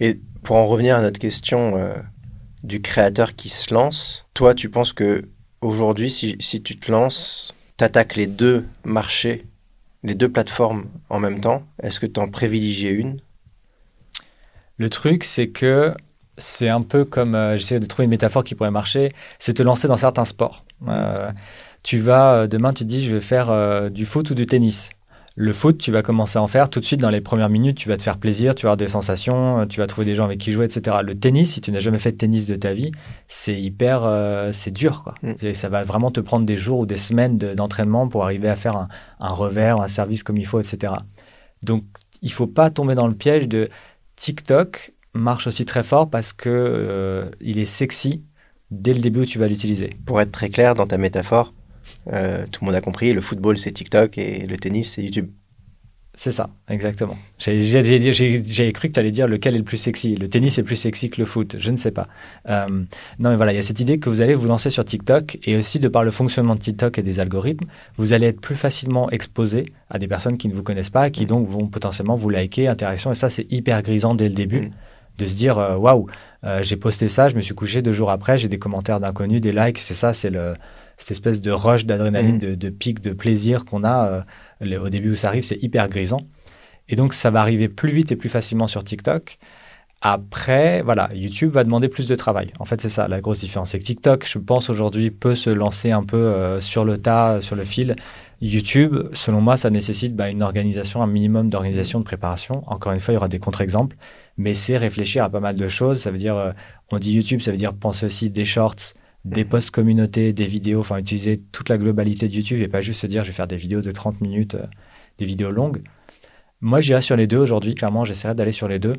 Et 0.00 0.20
pour 0.42 0.56
en 0.56 0.66
revenir 0.66 0.96
à 0.96 1.02
notre 1.02 1.20
question 1.20 1.76
euh, 1.76 1.94
du 2.64 2.80
créateur 2.80 3.34
qui 3.34 3.48
se 3.48 3.72
lance, 3.72 4.26
toi, 4.34 4.54
tu 4.54 4.70
penses 4.70 4.92
que 4.92 5.28
aujourd'hui, 5.60 6.10
si, 6.10 6.36
si 6.40 6.62
tu 6.62 6.76
te 6.76 6.90
lances, 6.90 7.54
tu 7.78 7.84
attaques 7.84 8.16
les 8.16 8.26
deux 8.26 8.64
marchés, 8.84 9.46
les 10.02 10.14
deux 10.14 10.28
plateformes 10.28 10.86
en 11.08 11.20
même 11.20 11.40
temps, 11.40 11.64
est-ce 11.82 12.00
que 12.00 12.06
tu 12.06 12.18
en 12.18 12.28
privilégies 12.28 12.90
une 12.90 13.20
Le 14.82 14.90
truc, 14.90 15.22
c'est 15.22 15.46
que 15.46 15.94
c'est 16.36 16.68
un 16.68 16.82
peu 16.82 17.04
comme, 17.04 17.36
euh, 17.36 17.56
j'essaie 17.56 17.78
de 17.78 17.86
trouver 17.86 18.02
une 18.06 18.10
métaphore 18.10 18.42
qui 18.42 18.56
pourrait 18.56 18.72
marcher, 18.72 19.12
c'est 19.38 19.54
te 19.54 19.62
lancer 19.62 19.86
dans 19.86 19.96
certains 19.96 20.24
sports. 20.24 20.64
Euh, 20.88 21.30
tu 21.84 21.98
vas, 21.98 22.32
euh, 22.32 22.46
demain, 22.48 22.72
tu 22.72 22.82
te 22.82 22.88
dis, 22.88 23.04
je 23.04 23.14
vais 23.14 23.20
faire 23.20 23.90
du 23.92 24.04
foot 24.04 24.28
ou 24.30 24.34
du 24.34 24.44
tennis. 24.44 24.90
Le 25.36 25.52
foot, 25.52 25.78
tu 25.78 25.92
vas 25.92 26.02
commencer 26.02 26.36
à 26.36 26.42
en 26.42 26.48
faire 26.48 26.68
tout 26.68 26.80
de 26.80 26.84
suite 26.84 27.00
dans 27.00 27.10
les 27.10 27.20
premières 27.20 27.48
minutes, 27.48 27.78
tu 27.78 27.88
vas 27.88 27.96
te 27.96 28.02
faire 28.02 28.18
plaisir, 28.18 28.56
tu 28.56 28.64
vas 28.64 28.70
avoir 28.70 28.76
des 28.76 28.88
sensations, 28.88 29.68
tu 29.68 29.78
vas 29.78 29.86
trouver 29.86 30.04
des 30.04 30.16
gens 30.16 30.24
avec 30.24 30.40
qui 30.40 30.50
jouer, 30.50 30.64
etc. 30.64 30.96
Le 31.04 31.14
tennis, 31.14 31.52
si 31.52 31.60
tu 31.60 31.70
n'as 31.70 31.78
jamais 31.78 31.98
fait 31.98 32.10
de 32.10 32.16
tennis 32.16 32.48
de 32.48 32.56
ta 32.56 32.72
vie, 32.72 32.90
c'est 33.28 33.62
hyper, 33.62 34.02
c'est 34.52 34.72
dur, 34.72 35.04
quoi. 35.04 35.14
Mm. 35.22 35.54
Ça 35.54 35.68
va 35.68 35.84
vraiment 35.84 36.10
te 36.10 36.18
prendre 36.18 36.44
des 36.44 36.56
jours 36.56 36.80
ou 36.80 36.86
des 36.86 36.96
semaines 36.96 37.38
d'entraînement 37.38 38.08
pour 38.08 38.24
arriver 38.24 38.48
à 38.48 38.56
faire 38.56 38.76
un, 38.76 38.88
un, 39.20 39.30
revers, 39.30 39.80
un 39.80 39.86
service 39.86 40.24
comme 40.24 40.38
il 40.38 40.46
faut, 40.46 40.58
etc. 40.58 40.94
Donc, 41.62 41.84
il 42.22 42.32
faut 42.32 42.46
pas 42.46 42.70
tomber 42.70 42.94
dans 42.94 43.08
le 43.08 43.14
piège 43.14 43.48
de 43.48 43.68
TikTok 44.16 44.92
marche 45.14 45.46
aussi 45.46 45.64
très 45.64 45.82
fort 45.82 46.08
parce 46.10 46.32
que 46.32 46.48
euh, 46.48 47.30
il 47.40 47.58
est 47.58 47.64
sexy 47.64 48.22
dès 48.70 48.94
le 48.94 49.00
début 49.00 49.20
où 49.20 49.26
tu 49.26 49.38
vas 49.38 49.48
l'utiliser. 49.48 49.96
Pour 50.06 50.20
être 50.20 50.32
très 50.32 50.48
clair 50.48 50.74
dans 50.74 50.86
ta 50.86 50.98
métaphore, 50.98 51.52
euh, 52.12 52.44
tout 52.50 52.64
le 52.64 52.66
monde 52.66 52.74
a 52.74 52.80
compris, 52.80 53.12
le 53.12 53.20
football 53.20 53.58
c'est 53.58 53.72
TikTok 53.72 54.16
et 54.18 54.46
le 54.46 54.56
tennis 54.56 54.92
c'est 54.92 55.02
YouTube. 55.02 55.30
C'est 56.14 56.30
ça, 56.30 56.50
exactement. 56.68 57.16
J'avais 57.38 58.72
cru 58.72 58.88
que 58.88 58.92
tu 58.92 59.00
allais 59.00 59.10
dire 59.10 59.26
lequel 59.26 59.54
est 59.54 59.58
le 59.58 59.64
plus 59.64 59.78
sexy. 59.78 60.14
Le 60.14 60.28
tennis 60.28 60.58
est 60.58 60.62
plus 60.62 60.76
sexy 60.76 61.08
que 61.08 61.18
le 61.18 61.24
foot, 61.24 61.56
je 61.58 61.70
ne 61.70 61.76
sais 61.76 61.90
pas. 61.90 62.06
Euh, 62.50 62.66
non, 63.18 63.30
mais 63.30 63.36
voilà, 63.36 63.52
il 63.52 63.56
y 63.56 63.58
a 63.58 63.62
cette 63.62 63.80
idée 63.80 63.98
que 63.98 64.10
vous 64.10 64.20
allez 64.20 64.34
vous 64.34 64.46
lancer 64.46 64.68
sur 64.68 64.84
TikTok 64.84 65.38
et 65.44 65.56
aussi 65.56 65.80
de 65.80 65.88
par 65.88 66.02
le 66.02 66.10
fonctionnement 66.10 66.54
de 66.54 66.60
TikTok 66.60 66.98
et 66.98 67.02
des 67.02 67.18
algorithmes, 67.18 67.66
vous 67.96 68.12
allez 68.12 68.26
être 68.26 68.42
plus 68.42 68.56
facilement 68.56 69.10
exposé 69.10 69.72
à 69.88 69.98
des 69.98 70.06
personnes 70.06 70.36
qui 70.36 70.48
ne 70.48 70.54
vous 70.54 70.62
connaissent 70.62 70.90
pas, 70.90 71.08
qui 71.08 71.24
donc 71.24 71.48
vont 71.48 71.66
potentiellement 71.66 72.16
vous 72.16 72.28
liker, 72.28 72.68
interaction. 72.68 73.10
Et 73.10 73.14
ça, 73.14 73.30
c'est 73.30 73.50
hyper 73.50 73.80
grisant 73.80 74.14
dès 74.14 74.28
le 74.28 74.34
début. 74.34 74.60
Mm 74.60 74.70
de 75.18 75.24
se 75.24 75.34
dire 75.34 75.58
euh, 75.58 75.76
waouh, 75.76 76.06
euh, 76.44 76.60
j'ai 76.62 76.76
posté 76.76 77.08
ça, 77.08 77.28
je 77.28 77.34
me 77.34 77.40
suis 77.40 77.54
couché 77.54 77.82
deux 77.82 77.92
jours 77.92 78.10
après, 78.10 78.38
j'ai 78.38 78.48
des 78.48 78.58
commentaires 78.58 79.00
d'inconnus, 79.00 79.40
des 79.40 79.52
likes, 79.52 79.78
c'est 79.78 79.94
ça, 79.94 80.12
c'est 80.12 80.30
le 80.30 80.54
cette 80.96 81.10
espèce 81.10 81.40
de 81.40 81.50
rush 81.50 81.86
d'adrénaline, 81.86 82.36
mm. 82.36 82.56
de, 82.56 82.68
pic 82.70 83.00
de 83.00 83.12
plaisir 83.12 83.64
qu'on 83.64 83.84
a 83.84 84.24
euh, 84.62 84.78
au 84.78 84.88
début 84.88 85.12
où 85.12 85.14
ça 85.14 85.28
arrive, 85.28 85.42
c'est 85.42 85.62
hyper 85.62 85.88
grisant. 85.88 86.20
Et 86.88 86.96
donc 86.96 87.14
ça 87.14 87.30
va 87.30 87.40
arriver 87.40 87.68
plus 87.68 87.92
vite 87.92 88.12
et 88.12 88.16
plus 88.16 88.28
facilement 88.28 88.66
sur 88.66 88.84
TikTok. 88.84 89.38
Après, 90.04 90.82
voilà, 90.82 91.08
YouTube 91.14 91.52
va 91.52 91.62
demander 91.62 91.88
plus 91.88 92.08
de 92.08 92.14
travail. 92.16 92.50
En 92.58 92.64
fait, 92.64 92.80
c'est 92.80 92.88
ça 92.88 93.06
la 93.06 93.20
grosse 93.20 93.38
différence. 93.38 93.70
C'est 93.70 93.78
que 93.78 93.84
TikTok, 93.84 94.26
je 94.26 94.38
pense 94.38 94.68
aujourd'hui, 94.68 95.12
peut 95.12 95.36
se 95.36 95.48
lancer 95.48 95.92
un 95.92 96.02
peu 96.02 96.58
sur 96.60 96.84
le 96.84 96.98
tas, 96.98 97.40
sur 97.40 97.54
le 97.54 97.62
fil. 97.62 97.94
YouTube, 98.40 98.96
selon 99.12 99.40
moi, 99.40 99.56
ça 99.56 99.70
nécessite 99.70 100.16
bah, 100.16 100.28
une 100.28 100.42
organisation, 100.42 101.04
un 101.04 101.06
minimum 101.06 101.50
d'organisation, 101.50 102.00
de 102.00 102.04
préparation. 102.04 102.64
Encore 102.66 102.90
une 102.90 102.98
fois, 102.98 103.12
il 103.12 103.14
y 103.14 103.18
aura 103.18 103.28
des 103.28 103.38
contre-exemples 103.38 103.96
mais 104.36 104.54
c'est 104.54 104.76
réfléchir 104.76 105.24
à 105.24 105.30
pas 105.30 105.40
mal 105.40 105.56
de 105.56 105.68
choses. 105.68 106.00
Ça 106.00 106.10
veut 106.10 106.18
dire, 106.18 106.36
euh, 106.36 106.52
on 106.90 106.98
dit 106.98 107.12
YouTube, 107.12 107.40
ça 107.40 107.50
veut 107.50 107.56
dire 107.56 107.74
penser 107.74 108.06
aussi 108.06 108.30
des 108.30 108.44
shorts, 108.44 108.94
des 109.24 109.44
mhm. 109.44 109.50
posts 109.50 109.70
communautés, 109.70 110.32
des 110.32 110.46
vidéos, 110.46 110.80
enfin 110.80 110.98
utiliser 110.98 111.38
toute 111.52 111.68
la 111.68 111.78
globalité 111.78 112.28
de 112.28 112.32
YouTube 112.32 112.60
et 112.60 112.68
pas 112.68 112.80
juste 112.80 113.00
se 113.00 113.06
dire 113.06 113.22
je 113.22 113.28
vais 113.28 113.34
faire 113.34 113.46
des 113.46 113.56
vidéos 113.56 113.80
de 113.80 113.90
30 113.90 114.20
minutes, 114.20 114.54
euh, 114.56 114.66
des 115.18 115.24
vidéos 115.24 115.50
longues. 115.50 115.82
Moi, 116.60 116.80
j'irai 116.80 117.00
sur 117.00 117.16
les 117.16 117.26
deux 117.26 117.38
aujourd'hui. 117.38 117.74
Clairement, 117.74 118.04
j'essaierai 118.04 118.34
d'aller 118.34 118.52
sur 118.52 118.68
les 118.68 118.78
deux. 118.78 118.94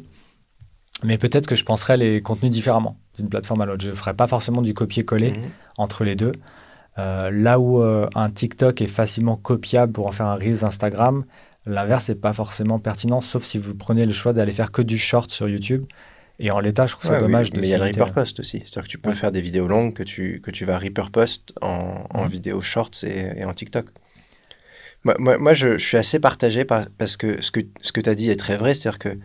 Mais 1.03 1.17
peut-être 1.17 1.47
que 1.47 1.55
je 1.55 1.65
penserai 1.65 1.97
les 1.97 2.21
contenus 2.21 2.51
différemment 2.51 2.97
d'une 3.17 3.29
plateforme 3.29 3.61
à 3.61 3.65
l'autre. 3.65 3.83
Je 3.83 3.89
ne 3.89 3.95
ferai 3.95 4.13
pas 4.13 4.27
forcément 4.27 4.61
du 4.61 4.73
copier-coller 4.73 5.31
mhm. 5.31 5.49
entre 5.77 6.03
les 6.03 6.15
deux. 6.15 6.33
Euh, 6.97 7.31
là 7.31 7.59
où 7.59 7.81
un 7.81 8.29
TikTok 8.29 8.81
est 8.81 8.87
facilement 8.87 9.35
copiable 9.35 9.91
pour 9.91 10.07
en 10.07 10.11
faire 10.11 10.27
un 10.27 10.35
Reels 10.35 10.63
Instagram, 10.63 11.25
L'inverse 11.65 12.09
n'est 12.09 12.15
pas 12.15 12.33
forcément 12.33 12.79
pertinent, 12.79 13.21
sauf 13.21 13.43
si 13.43 13.57
vous 13.57 13.73
prenez 13.73 14.05
le 14.05 14.13
choix 14.13 14.33
d'aller 14.33 14.51
faire 14.51 14.71
que 14.71 14.81
du 14.81 14.97
short 14.97 15.31
sur 15.31 15.47
YouTube. 15.47 15.85
Et 16.39 16.51
en 16.51 16.59
l'état, 16.59 16.87
je 16.87 16.93
trouve 16.93 17.05
ça 17.05 17.19
dommage 17.19 17.51
de. 17.51 17.59
Mais 17.59 17.67
il 17.67 17.71
y 17.71 17.73
a 17.73 17.77
le 17.77 17.85
repurpost 17.85 18.39
aussi. 18.39 18.59
C'est-à-dire 18.59 18.83
que 18.83 18.89
tu 18.89 18.97
peux 18.97 19.13
faire 19.13 19.31
des 19.31 19.41
vidéos 19.41 19.67
longues 19.67 19.93
que 19.93 20.03
tu, 20.03 20.41
que 20.41 20.51
tu 20.51 20.65
vas 20.65 20.79
repurpost 20.79 21.53
en, 21.61 22.05
en 22.09 22.25
vidéo 22.25 22.61
shorts 22.61 23.03
et, 23.03 23.43
en 23.43 23.53
TikTok. 23.53 23.89
Moi, 25.03 25.37
moi, 25.37 25.53
je, 25.53 25.77
suis 25.77 25.97
assez 25.97 26.19
partagé 26.19 26.65
parce 26.65 27.17
que 27.17 27.41
ce 27.41 27.51
que, 27.51 27.59
ce 27.81 27.91
que 27.91 28.01
tu 28.01 28.09
as 28.09 28.15
dit 28.15 28.29
est 28.29 28.35
très 28.35 28.57
vrai. 28.57 28.73
C'est-à-dire 28.73 28.99
que 28.99 29.19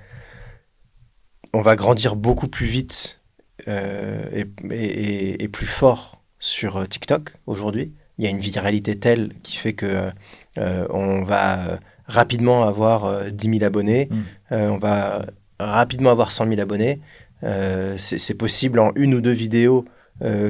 on 1.55 1.61
va 1.61 1.77
grandir 1.77 2.15
beaucoup 2.15 2.49
plus 2.49 2.67
vite 2.67 3.21
euh, 3.69 4.29
et, 4.33 4.47
et, 4.71 5.43
et, 5.43 5.49
plus 5.49 5.67
fort 5.67 6.23
sur 6.39 6.77
euh, 6.77 6.85
TikTok 6.85 7.33
aujourd'hui. 7.47 7.95
Il 8.19 8.25
y 8.25 8.27
a 8.27 8.31
une 8.31 8.39
viralité 8.39 8.99
telle 8.99 9.33
qui 9.43 9.57
fait 9.57 9.73
que 9.73 10.11
euh, 10.59 10.87
on 10.91 11.23
va 11.23 11.79
rapidement 12.07 12.65
avoir 12.65 13.31
10 13.31 13.49
euh, 13.49 13.53
000 13.53 13.65
abonnés, 13.65 14.09
euh, 14.51 14.69
on 14.69 14.79
va 14.79 15.27
rapidement 15.59 16.11
avoir 16.11 16.31
100 16.31 16.49
000 16.49 16.61
abonnés. 16.61 17.01
Euh, 17.45 17.95
c'est 17.99 18.35
possible 18.35 18.79
en 18.79 18.93
une 18.95 19.15
ou 19.15 19.21
deux 19.21 19.33
vidéos 19.33 19.85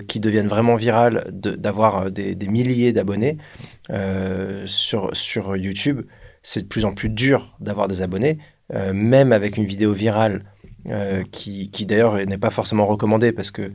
qui 0.06 0.18
deviennent 0.18 0.48
vraiment 0.48 0.76
virales 0.76 1.30
d'avoir 1.30 2.10
des, 2.10 2.34
milliers 2.48 2.94
d'abonnés. 2.94 3.36
sur, 4.64 5.14
sur 5.14 5.58
YouTube, 5.58 6.06
c'est 6.42 6.62
de 6.62 6.66
plus 6.66 6.86
en 6.86 6.94
plus 6.94 7.10
dur 7.10 7.54
d'avoir 7.60 7.86
des 7.86 8.00
abonnés, 8.00 8.38
même 8.72 9.30
avec 9.30 9.58
une 9.58 9.66
vidéo 9.66 9.92
virale 9.92 10.44
qui, 11.30 11.70
qui 11.70 11.84
d'ailleurs 11.84 12.14
n'est 12.14 12.38
pas 12.38 12.48
forcément 12.48 12.86
recommandée 12.86 13.32
parce 13.32 13.50
que 13.50 13.70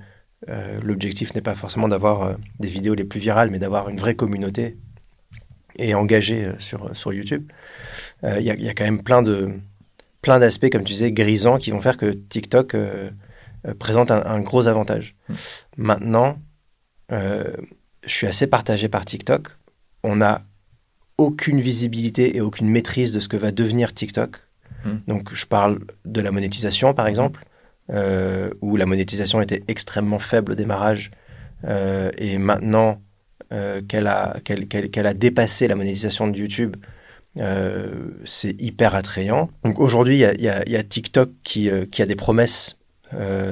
l'objectif 0.81 1.35
n'est 1.35 1.41
pas 1.41 1.53
forcément 1.53 1.88
d'avoir 1.88 2.38
des 2.59 2.69
vidéos 2.69 2.95
les 2.95 3.06
plus 3.06 3.19
virales, 3.19 3.51
mais 3.51 3.59
d'avoir 3.59 3.88
une 3.88 4.00
vraie 4.00 4.15
communauté 4.15 4.77
et 5.77 5.94
engagé 5.94 6.45
euh, 6.45 6.53
sur, 6.59 6.95
sur 6.95 7.13
YouTube, 7.13 7.51
euh, 8.24 8.39
il 8.39 8.45
y, 8.45 8.69
a 8.69 8.74
quand 8.74 8.83
même 8.83 9.03
plein 9.03 9.21
de 9.21 9.51
plein 10.24 10.40
d'aspects, 10.40 10.70
comme 10.72 10.84
tu 10.84 10.94
disais, 10.94 11.12
grisants 11.12 11.60
qui 11.60 11.70
vont 11.70 11.81
faire 11.81 11.98
que 11.98 12.08
TikTok 12.08 12.74
euh, 12.74 13.12
présente 13.78 14.10
un, 14.10 14.40
gros 14.42 14.68
avantage. 14.68 15.16
Mm. 15.30 15.34
Maintenant, 15.78 16.38
je 17.12 17.56
suis 18.08 18.25
assez 18.25 18.48
partagé 18.48 18.90
par 18.90 19.06
TikTok. 19.06 19.50
On 20.04 20.16
n'a 20.16 20.42
aucune 21.20 21.62
visibilité 21.62 22.36
et 22.36 22.42
aucune 22.42 22.68
maîtrise 22.68 23.14
de 23.14 23.20
ce 23.20 23.28
que 23.28 23.38
va 23.38 23.52
devenir 23.52 23.94
TikTok. 23.94 24.38
Mm. 24.84 24.90
Donc, 25.08 25.34
je 25.34 25.46
parle 25.46 25.80
de 26.06 26.22
la 26.22 26.31
monétisation, 26.31 26.96
par 26.96 27.06
exemple, 27.06 27.45
où 28.62 28.76
la 28.76 28.86
monétisation 28.88 29.40
était 29.42 29.64
extrêmement 29.68 30.19
faible 30.19 30.54
au 30.54 30.56
démarrage. 30.56 31.12
et 32.18 32.38
maintenant, 32.40 33.00
euh, 33.54 33.81
qu'elle 33.88 34.07
a, 34.07 34.38
qu'elle, 34.44 35.06
a 35.06 35.14
dépassé 35.14 35.68
la 35.68 35.76
monétisation 35.76 36.28
de 36.28 36.36
YouTube, 36.36 36.76
euh, 37.40 38.09
c'est 38.25 38.61
hyper 38.61 38.95
attrayant. 38.95 39.49
Donc 39.63 39.80
aujourd'hui, 39.80 40.18
il 40.18 40.42
y, 40.42 40.47
a, 40.47 40.83
TikTok 40.83 41.31
qui, 41.44 41.69
euh, 41.69 41.85
qui, 41.85 42.02
a 42.02 42.06
des 42.06 42.16
promesses 42.16 42.78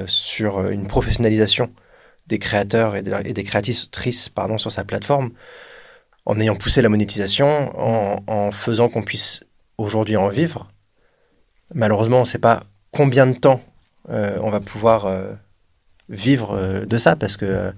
sur 0.06 0.68
une 0.70 0.88
professionnalisation 0.88 1.70
des 2.26 2.40
créateurs 2.40 2.96
et, 2.96 3.02
des 3.02 3.44
créatrices 3.44 4.28
pardon, 4.28 4.58
sur 4.58 4.72
sa 4.72 4.82
plateforme, 4.82 5.30
en 6.26 6.40
ayant 6.40 6.56
poussé 6.56 6.82
la 6.82 6.88
monétisation, 6.88 7.46
en, 7.78 8.24
en 8.26 8.50
faisant 8.50 8.88
qu'on 8.88 9.04
puisse 9.04 9.44
aujourd'hui 9.78 10.16
en 10.16 10.28
vivre. 10.28 10.68
Malheureusement, 11.74 12.16
on 12.18 12.20
ne 12.20 12.26
sait 12.26 12.40
pas 12.40 12.64
combien 12.90 13.26
de 13.28 13.36
temps 13.36 13.60
on 14.08 14.50
va 14.50 14.58
pouvoir 14.58 15.36
vivre 16.08 16.84
de 16.84 16.98
ça, 16.98 17.14
parce 17.14 17.36
que 17.36 17.72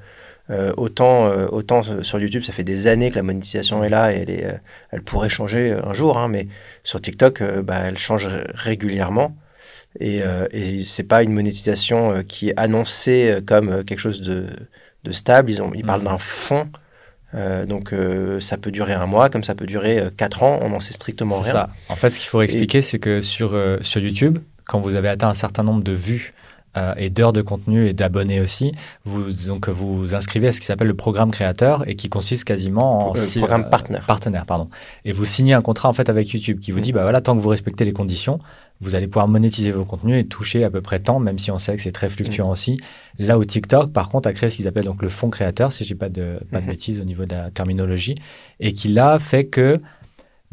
euh, 0.50 0.74
autant, 0.76 1.26
euh, 1.26 1.46
autant 1.50 1.82
sur 1.82 2.20
YouTube, 2.20 2.42
ça 2.42 2.52
fait 2.52 2.64
des 2.64 2.86
années 2.86 3.10
que 3.10 3.16
la 3.16 3.22
monétisation 3.22 3.82
est 3.82 3.88
là 3.88 4.12
et 4.12 4.16
elle, 4.16 4.30
est, 4.30 4.44
euh, 4.44 4.52
elle 4.90 5.02
pourrait 5.02 5.30
changer 5.30 5.72
un 5.72 5.94
jour, 5.94 6.18
hein, 6.18 6.28
mais 6.28 6.48
sur 6.82 7.00
TikTok, 7.00 7.42
bah, 7.62 7.78
elle 7.86 7.96
change 7.98 8.28
régulièrement. 8.54 9.36
Et, 10.00 10.22
et 10.50 10.80
c'est 10.80 11.04
pas 11.04 11.22
une 11.22 11.32
monétisation 11.32 12.24
qui 12.26 12.48
est 12.48 12.54
annoncée 12.56 13.38
comme 13.46 13.84
quelque 13.84 14.00
chose 14.00 14.22
de, 14.22 14.48
de 15.04 15.12
stable. 15.12 15.52
Ils, 15.52 15.62
ont, 15.62 15.70
ils 15.72 15.84
parlent 15.84 16.02
mmh. 16.02 16.06
d'un 16.06 16.18
fond. 16.18 16.68
donc 17.68 17.94
ça 18.40 18.56
peut 18.56 18.72
durer 18.72 18.92
un 18.92 19.06
mois, 19.06 19.30
comme 19.30 19.44
ça 19.44 19.54
peut 19.54 19.66
durer 19.66 20.02
quatre 20.16 20.42
ans, 20.42 20.58
on 20.62 20.70
n'en 20.70 20.80
sait 20.80 20.92
strictement 20.92 21.38
rien. 21.38 21.52
Ça. 21.52 21.68
En 21.88 21.94
fait, 21.94 22.10
ce 22.10 22.18
qu'il 22.18 22.28
faut 22.28 22.42
expliquer, 22.42 22.82
c'est 22.82 22.98
que 22.98 23.20
sur, 23.20 23.56
sur 23.82 24.00
YouTube, 24.00 24.40
quand 24.66 24.80
vous 24.80 24.96
avez 24.96 25.08
atteint 25.08 25.28
un 25.28 25.34
certain 25.34 25.62
nombre 25.62 25.84
de 25.84 25.92
vues 25.92 26.34
euh, 26.76 26.94
et 26.96 27.10
d'heures 27.10 27.32
de 27.32 27.42
contenu 27.42 27.86
et 27.86 27.92
d'abonnés 27.92 28.40
aussi, 28.40 28.72
vous 29.04 29.32
donc 29.32 29.68
vous 29.68 30.14
inscrivez 30.14 30.48
à 30.48 30.52
ce 30.52 30.60
qui 30.60 30.66
s'appelle 30.66 30.88
le 30.88 30.94
programme 30.94 31.30
créateur 31.30 31.88
et 31.88 31.94
qui 31.94 32.08
consiste 32.08 32.44
quasiment 32.44 33.10
en 33.10 33.16
euh, 33.16 33.38
programme 33.38 33.68
partenaire. 33.68 34.04
partenaire 34.06 34.46
pardon. 34.46 34.68
Et 35.04 35.12
vous 35.12 35.24
signez 35.24 35.54
un 35.54 35.62
contrat 35.62 35.88
en 35.88 35.92
fait 35.92 36.08
avec 36.08 36.30
YouTube 36.30 36.58
qui 36.60 36.72
vous 36.72 36.80
dit 36.80 36.92
mm. 36.92 36.96
bah 36.96 37.02
voilà 37.02 37.20
tant 37.20 37.36
que 37.36 37.40
vous 37.40 37.48
respectez 37.48 37.84
les 37.84 37.92
conditions, 37.92 38.40
vous 38.80 38.94
allez 38.94 39.06
pouvoir 39.06 39.28
monétiser 39.28 39.70
vos 39.70 39.84
contenus 39.84 40.20
et 40.20 40.26
toucher 40.26 40.64
à 40.64 40.70
peu 40.70 40.80
près 40.80 40.98
tant, 40.98 41.20
même 41.20 41.38
si 41.38 41.50
on 41.50 41.58
sait 41.58 41.76
que 41.76 41.82
c'est 41.82 41.92
très 41.92 42.08
fluctuant 42.08 42.48
mm. 42.48 42.52
aussi. 42.52 42.80
Là 43.18 43.38
où 43.38 43.44
TikTok, 43.44 43.92
par 43.92 44.08
contre, 44.08 44.28
a 44.28 44.32
créé 44.32 44.50
ce 44.50 44.56
qu'ils 44.56 44.68
appellent 44.68 44.84
donc 44.84 45.02
le 45.02 45.08
fonds 45.08 45.30
créateur, 45.30 45.72
si 45.72 45.84
j'ai 45.84 45.94
pas 45.94 46.08
de 46.08 46.40
pas 46.50 46.60
de 46.60 46.64
mm-hmm. 46.64 46.68
bêtises 46.68 47.00
au 47.00 47.04
niveau 47.04 47.24
de 47.24 47.34
la 47.34 47.50
terminologie, 47.50 48.16
et 48.60 48.72
qui 48.72 48.88
là 48.88 49.18
fait 49.18 49.44
que 49.44 49.80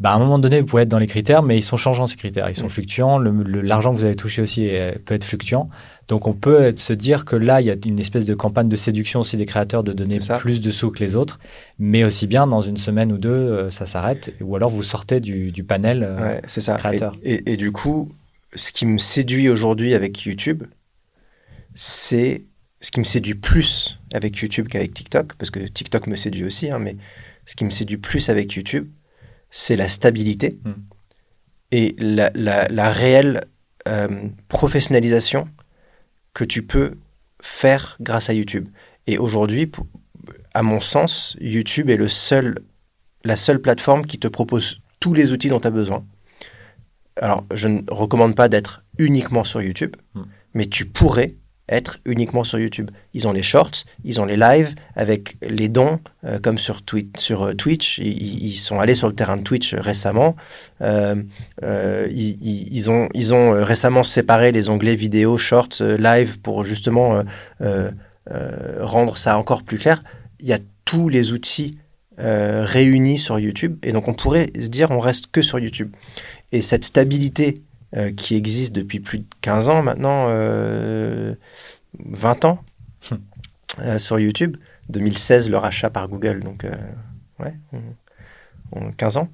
bah, 0.02 0.10
à 0.10 0.14
un 0.16 0.18
moment 0.18 0.38
donné, 0.40 0.58
vous 0.60 0.66
pouvez 0.66 0.82
être 0.82 0.88
dans 0.88 0.98
les 0.98 1.06
critères, 1.06 1.42
mais 1.44 1.56
ils 1.56 1.62
sont 1.62 1.76
changeants 1.76 2.06
ces 2.06 2.16
critères. 2.16 2.48
Ils 2.50 2.56
sont 2.56 2.66
Mm. 2.66 2.70
fluctuants. 2.70 3.18
Le- 3.18 3.60
L'argent 3.62 3.92
que 3.92 3.98
vous 3.98 4.04
avez 4.04 4.16
touché 4.16 4.42
aussi 4.42 4.64
est- 4.64 4.98
peut 4.98 5.14
être 5.14 5.24
fluctuant. 5.24 5.70
Donc 6.08 6.26
on 6.26 6.32
peut 6.32 6.62
être- 6.64 6.80
se 6.80 6.92
dire 6.92 7.24
que 7.24 7.36
là, 7.36 7.60
il 7.60 7.68
y 7.68 7.70
a 7.70 7.76
une 7.86 8.00
espèce 8.00 8.24
de 8.24 8.34
campagne 8.34 8.68
de 8.68 8.74
séduction 8.76 9.20
aussi 9.20 9.36
des 9.36 9.46
créateurs 9.46 9.84
de 9.84 9.92
donner 9.92 10.18
plus 10.40 10.60
de 10.60 10.70
sous 10.72 10.90
que 10.90 10.98
les 11.04 11.14
autres. 11.14 11.38
Mais 11.78 12.02
aussi 12.02 12.26
bien, 12.26 12.48
dans 12.48 12.60
une 12.60 12.76
semaine 12.78 13.12
ou 13.12 13.16
deux, 13.18 13.28
euh, 13.30 13.70
ça 13.70 13.86
s'arrête. 13.86 14.34
Ou 14.40 14.56
alors 14.56 14.70
vous 14.70 14.82
sortez 14.82 15.20
du, 15.20 15.52
du 15.52 15.62
panel. 15.62 16.02
euh, 16.02 16.20
Ouais, 16.20 16.40
ça. 16.48 16.74
créateur. 16.76 17.14
Et, 17.22 17.34
et- 17.34 17.52
et 17.52 17.56
du 17.56 17.70
coup, 17.70 18.10
ce 18.56 18.72
qui 18.72 18.84
me 18.86 18.98
séduit 18.98 19.48
aujourd'hui 19.48 19.94
avec 19.94 20.24
YouTube, 20.24 20.64
c'est 21.74 22.44
ce 22.80 22.90
qui 22.90 23.00
me 23.00 23.04
séduit 23.04 23.34
plus 23.34 24.00
avec 24.12 24.36
YouTube 24.38 24.68
qu'avec 24.68 24.92
TikTok, 24.92 25.34
parce 25.34 25.50
que 25.50 25.60
TikTok 25.60 26.06
me 26.08 26.16
séduit 26.16 26.44
aussi, 26.44 26.70
hein, 26.70 26.78
mais 26.78 26.96
ce 27.46 27.54
qui 27.56 27.64
me 27.64 27.70
séduit 27.70 27.96
plus 27.96 28.28
avec 28.28 28.52
YouTube, 28.54 28.88
c'est 29.52 29.76
la 29.76 29.88
stabilité 29.88 30.58
Mm. 30.64 30.72
et 31.70 31.94
la, 31.98 32.30
la- 32.34 32.66
la 32.68 32.90
réelle 32.90 33.42
euh, 33.86 34.08
professionnalisation 34.48 35.48
que 36.34 36.44
tu 36.44 36.62
peux 36.64 36.94
faire 37.42 37.96
grâce 38.00 38.28
à 38.30 38.32
YouTube. 38.32 38.68
Et 39.06 39.18
aujourd'hui, 39.18 39.70
à 40.54 40.62
mon 40.62 40.80
sens, 40.80 41.36
YouTube 41.40 41.90
est 41.90 41.96
le 41.96 42.08
seul, 42.08 42.60
la 43.24 43.36
seule 43.36 43.60
plateforme 43.60 44.06
qui 44.06 44.18
te 44.18 44.28
propose 44.28 44.80
tous 45.00 45.14
les 45.14 45.32
outils 45.32 45.48
dont 45.48 45.60
tu 45.60 45.66
as 45.68 45.72
besoin. 45.72 46.04
Alors, 47.16 47.44
je 47.52 47.68
ne 47.68 47.80
recommande 47.90 48.34
pas 48.36 48.48
d'être 48.48 48.82
uniquement 48.98 49.44
sur 49.44 49.60
YouTube, 49.62 49.94
Mm. 50.14 50.22
mais 50.54 50.66
tu 50.66 50.86
pourrais 50.86 51.34
être 51.68 51.98
uniquement 52.04 52.44
sur 52.44 52.58
YouTube. 52.58 52.90
Ils 53.14 53.28
ont 53.28 53.32
les 53.32 53.42
shorts, 53.42 53.84
ils 54.04 54.20
ont 54.20 54.24
les 54.24 54.36
lives 54.36 54.74
avec 54.94 55.36
les 55.42 55.68
dons, 55.68 56.00
euh, 56.24 56.38
comme 56.38 56.58
sur, 56.58 56.82
euh, 56.92 57.54
Twitch. 57.54 57.98
Ils, 57.98 58.56
sont 58.56 58.80
allés 58.80 58.94
sur 58.94 59.08
le 59.08 59.14
terrain 59.14 59.36
de 59.36 59.42
Twitch 59.42 59.74
récemment. 59.74 60.36
Euh, 60.80 61.16
euh, 61.62 62.08
ils, 62.10 62.90
ont, 62.90 63.08
ils 63.14 63.34
ont 63.34 63.64
récemment 63.64 64.02
séparé 64.02 64.52
les 64.52 64.68
onglets 64.68 64.96
vidéo, 64.96 65.36
shorts, 65.36 65.80
live 65.80 66.40
pour 66.40 66.64
justement 66.64 67.22
rendre 68.80 69.16
ça 69.16 69.38
encore 69.38 69.62
plus 69.62 69.78
clair. 69.78 70.02
Il 70.40 70.46
y 70.46 70.52
a 70.52 70.58
tous 70.84 71.08
les 71.08 71.32
outils 71.32 71.78
réunis 72.18 73.18
sur 73.18 73.38
YouTube 73.38 73.78
et 73.82 73.92
donc 73.92 74.06
on 74.06 74.14
pourrait 74.14 74.50
se 74.54 74.68
dire 74.68 74.90
on 74.90 75.00
reste 75.00 75.28
que 75.32 75.42
sur 75.42 75.58
YouTube. 75.58 75.90
Et 76.52 76.60
cette 76.60 76.84
stabilité 76.84 77.62
euh, 77.96 78.10
qui 78.12 78.36
existe 78.36 78.74
depuis 78.74 79.00
plus 79.00 79.18
de 79.18 79.26
15 79.40 79.68
ans 79.68 79.82
maintenant, 79.82 80.26
euh, 80.28 81.34
20 81.98 82.44
ans 82.44 82.64
euh, 83.80 83.98
sur 83.98 84.18
YouTube, 84.18 84.56
2016 84.90 85.50
le 85.50 85.58
rachat 85.58 85.90
par 85.90 86.08
Google, 86.08 86.40
donc 86.42 86.64
euh, 86.64 86.72
ouais, 87.38 87.54
on- 87.72 87.80
on- 88.72 88.92
15 88.92 89.16
ans. 89.18 89.30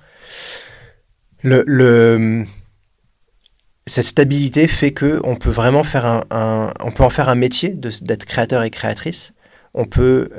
Le, 1.43 1.63
le- 1.67 2.45
cette 3.87 4.07
stabilité 4.07 4.69
fait 4.69 4.91
que 4.93 5.21
on 5.25 5.37
peut 5.37 5.51
vraiment 5.51 5.85
faire 5.85 6.05
un, 6.05 6.25
un- 6.31 6.75
on 6.81 6.91
peut 6.91 7.05
en 7.05 7.11
faire 7.11 7.29
un 7.29 7.35
métier 7.37 7.71
d'être 8.03 8.25
créateur 8.27 8.63
et 8.65 8.71
créatrice. 8.71 9.33
On 9.75 9.85
peut 9.85 10.31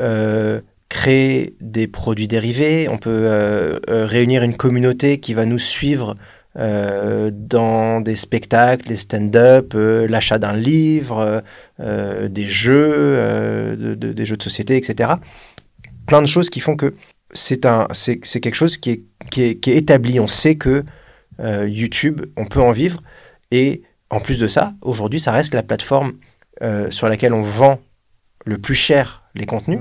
créer 0.90 1.56
des 1.62 1.88
produits 1.88 2.28
dérivés, 2.28 2.90
on 2.90 2.98
peut 2.98 3.80
réunir 3.88 4.44
une 4.44 4.58
communauté 4.58 5.20
qui 5.20 5.34
va 5.34 5.46
nous 5.46 5.60
suivre 5.60 6.16
euh, 6.60 7.32
dans 7.34 8.02
des 8.02 8.18
spectacles, 8.18 8.86
des 8.86 8.98
stand-up, 8.98 9.74
euh, 9.76 10.08
l'achat 10.10 10.40
d'un 10.40 10.54
livre, 10.54 11.42
euh, 11.80 12.28
des 12.28 12.48
jeux, 12.48 13.76
de- 13.78 13.96
de- 13.96 14.12
des 14.12 14.26
jeux 14.26 14.36
de 14.36 14.44
société, 14.44 14.76
etc. 14.76 15.14
Plein 16.06 16.22
de 16.22 16.28
choses 16.28 16.50
qui 16.50 16.60
font 16.60 16.76
que 16.76 16.94
c'est 17.32 17.66
un, 17.66 17.88
c'est 17.94 18.20
quelque 18.20 18.56
chose 18.56 18.78
qui 18.78 18.90
est, 18.90 19.04
qui 19.30 19.42
est, 19.44 19.68
établi. 19.68 20.20
On 20.20 20.28
sait 20.28 20.56
que 20.56 20.84
YouTube, 21.66 22.26
on 22.36 22.46
peut 22.46 22.62
en 22.62 22.72
vivre. 22.72 23.02
Et 23.52 23.84
en 24.10 24.20
plus 24.20 24.40
de 24.40 24.48
ça, 24.48 24.74
aujourd'hui, 24.82 25.20
ça 25.20 25.32
reste 25.32 25.54
la 25.54 25.64
plateforme 25.64 26.14
sur 26.90 27.08
laquelle 27.08 27.34
on 27.34 27.44
vend 27.44 27.80
le 28.46 28.58
plus 28.58 28.76
cher 28.76 29.24
les 29.36 29.46
contenus. 29.46 29.80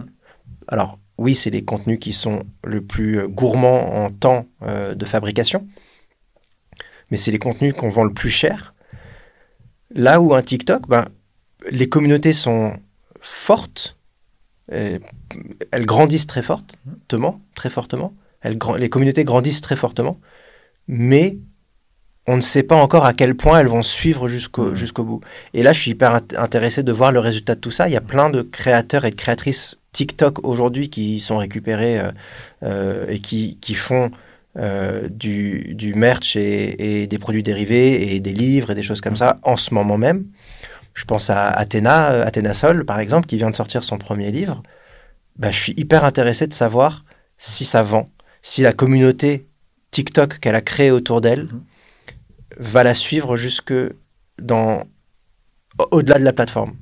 Alors, 0.69 0.99
oui, 1.17 1.35
c'est 1.35 1.51
les 1.51 1.65
contenus 1.65 1.99
qui 1.99 2.13
sont 2.13 2.43
le 2.63 2.83
plus 2.83 3.27
gourmands 3.27 4.05
en 4.05 4.11
temps 4.11 4.47
de 4.61 5.05
fabrication, 5.07 5.67
mais 7.11 7.17
c'est 7.17 7.31
les 7.31 7.39
contenus 7.39 7.75
qu'on 7.75 7.89
vend 7.89 8.05
le 8.05 8.13
plus 8.13 8.31
cher. 8.31 8.75
Là 9.95 10.21
où 10.21 10.35
un 10.35 10.43
TikTok, 10.43 10.89
ben, 10.89 11.07
les 11.71 11.89
communautés 11.89 12.33
sont 12.33 12.75
fortes, 13.21 13.97
elles 14.69 15.01
grandissent 15.87 16.27
très 16.27 16.43
fortement, 16.43 17.41
très 17.55 17.71
fortement. 17.71 18.15
Elles, 18.41 18.59
les 18.79 18.89
communautés 18.91 19.25
grandissent 19.25 19.63
très 19.63 19.77
fortement, 19.77 20.21
mais 20.87 21.39
on 22.27 22.37
ne 22.37 22.43
sait 22.43 22.63
pas 22.63 22.77
encore 22.77 23.07
à 23.07 23.15
quel 23.15 23.35
point 23.35 23.59
elles 23.59 23.69
vont 23.69 23.83
suivre 23.83 24.29
jusqu'au 24.29 24.67
Mhm. 24.71 24.75
jusqu'au 24.75 25.05
bout. 25.05 25.21
Et 25.55 25.63
là, 25.63 25.73
je 25.73 25.81
suis 25.81 25.91
hyper 25.93 26.15
int- 26.17 26.37
intéressé 26.39 26.83
de 26.83 26.93
voir 26.93 27.11
le 27.11 27.21
résultat 27.21 27.55
de 27.55 27.61
tout 27.61 27.71
ça. 27.71 27.89
Il 27.89 27.93
y 27.93 27.97
a 27.97 28.03
plein 28.03 28.29
de 28.29 28.43
créateurs 28.43 29.07
et 29.07 29.11
de 29.11 29.17
créatrices 29.17 29.81
TikTok 29.93 30.47
aujourd'hui 30.47 30.91
qui 30.91 31.21
sont 31.21 31.39
récupérés 31.39 31.99
euh, 31.99 32.11
euh, 32.65 33.07
et 33.09 33.21
qui, 33.21 33.57
qui 33.63 33.73
font 33.73 34.11
euh, 34.59 35.09
du, 35.09 35.75
du 35.75 35.95
merch 35.95 36.37
et, 36.37 37.03
et 37.03 37.07
des 37.07 37.19
produits 37.19 37.43
dérivés 37.43 38.15
et 38.15 38.21
des 38.21 38.33
livres 38.33 38.71
et 38.73 38.75
des 38.75 38.83
choses 38.83 39.01
comme 39.01 39.17
ça 39.17 39.37
en 39.43 39.57
ce 39.57 39.73
moment 39.75 39.99
même. 39.99 40.27
Je 40.95 41.05
pense 41.05 41.31
à 41.31 41.47
Athéna, 41.47 42.11
euh, 42.11 42.25
Athéna 42.27 42.55
Sol, 42.55 42.85
par 42.85 42.99
exemple, 42.99 43.27
qui 43.27 43.37
vient 43.37 43.51
de 43.51 43.57
sortir 43.57 43.85
son 43.85 43.99
premier 43.99 44.31
livre. 44.33 44.63
Bah, 45.37 45.51
je 45.53 45.59
suis 45.61 45.75
hyper 45.77 46.05
intéressé 46.05 46.47
de 46.49 46.53
savoir 46.53 47.05
si 47.37 47.65
ça 47.65 47.83
vend, 47.83 48.11
si 48.43 48.63
la 48.63 48.73
communauté 48.73 49.47
TikTok 49.93 50.41
qu'elle 50.41 50.57
a 50.57 50.61
créée 50.61 50.91
autour 50.91 51.21
d'elle 51.21 51.45
Mhm. 51.45 51.61
va 52.59 52.83
la 52.83 52.95
suivre 52.95 53.37
jusque 53.37 53.73
dans 54.43 54.83
au- 55.79 55.89
au-delà 55.93 56.19
de 56.19 56.25
la 56.25 56.33
plateforme. 56.33 56.75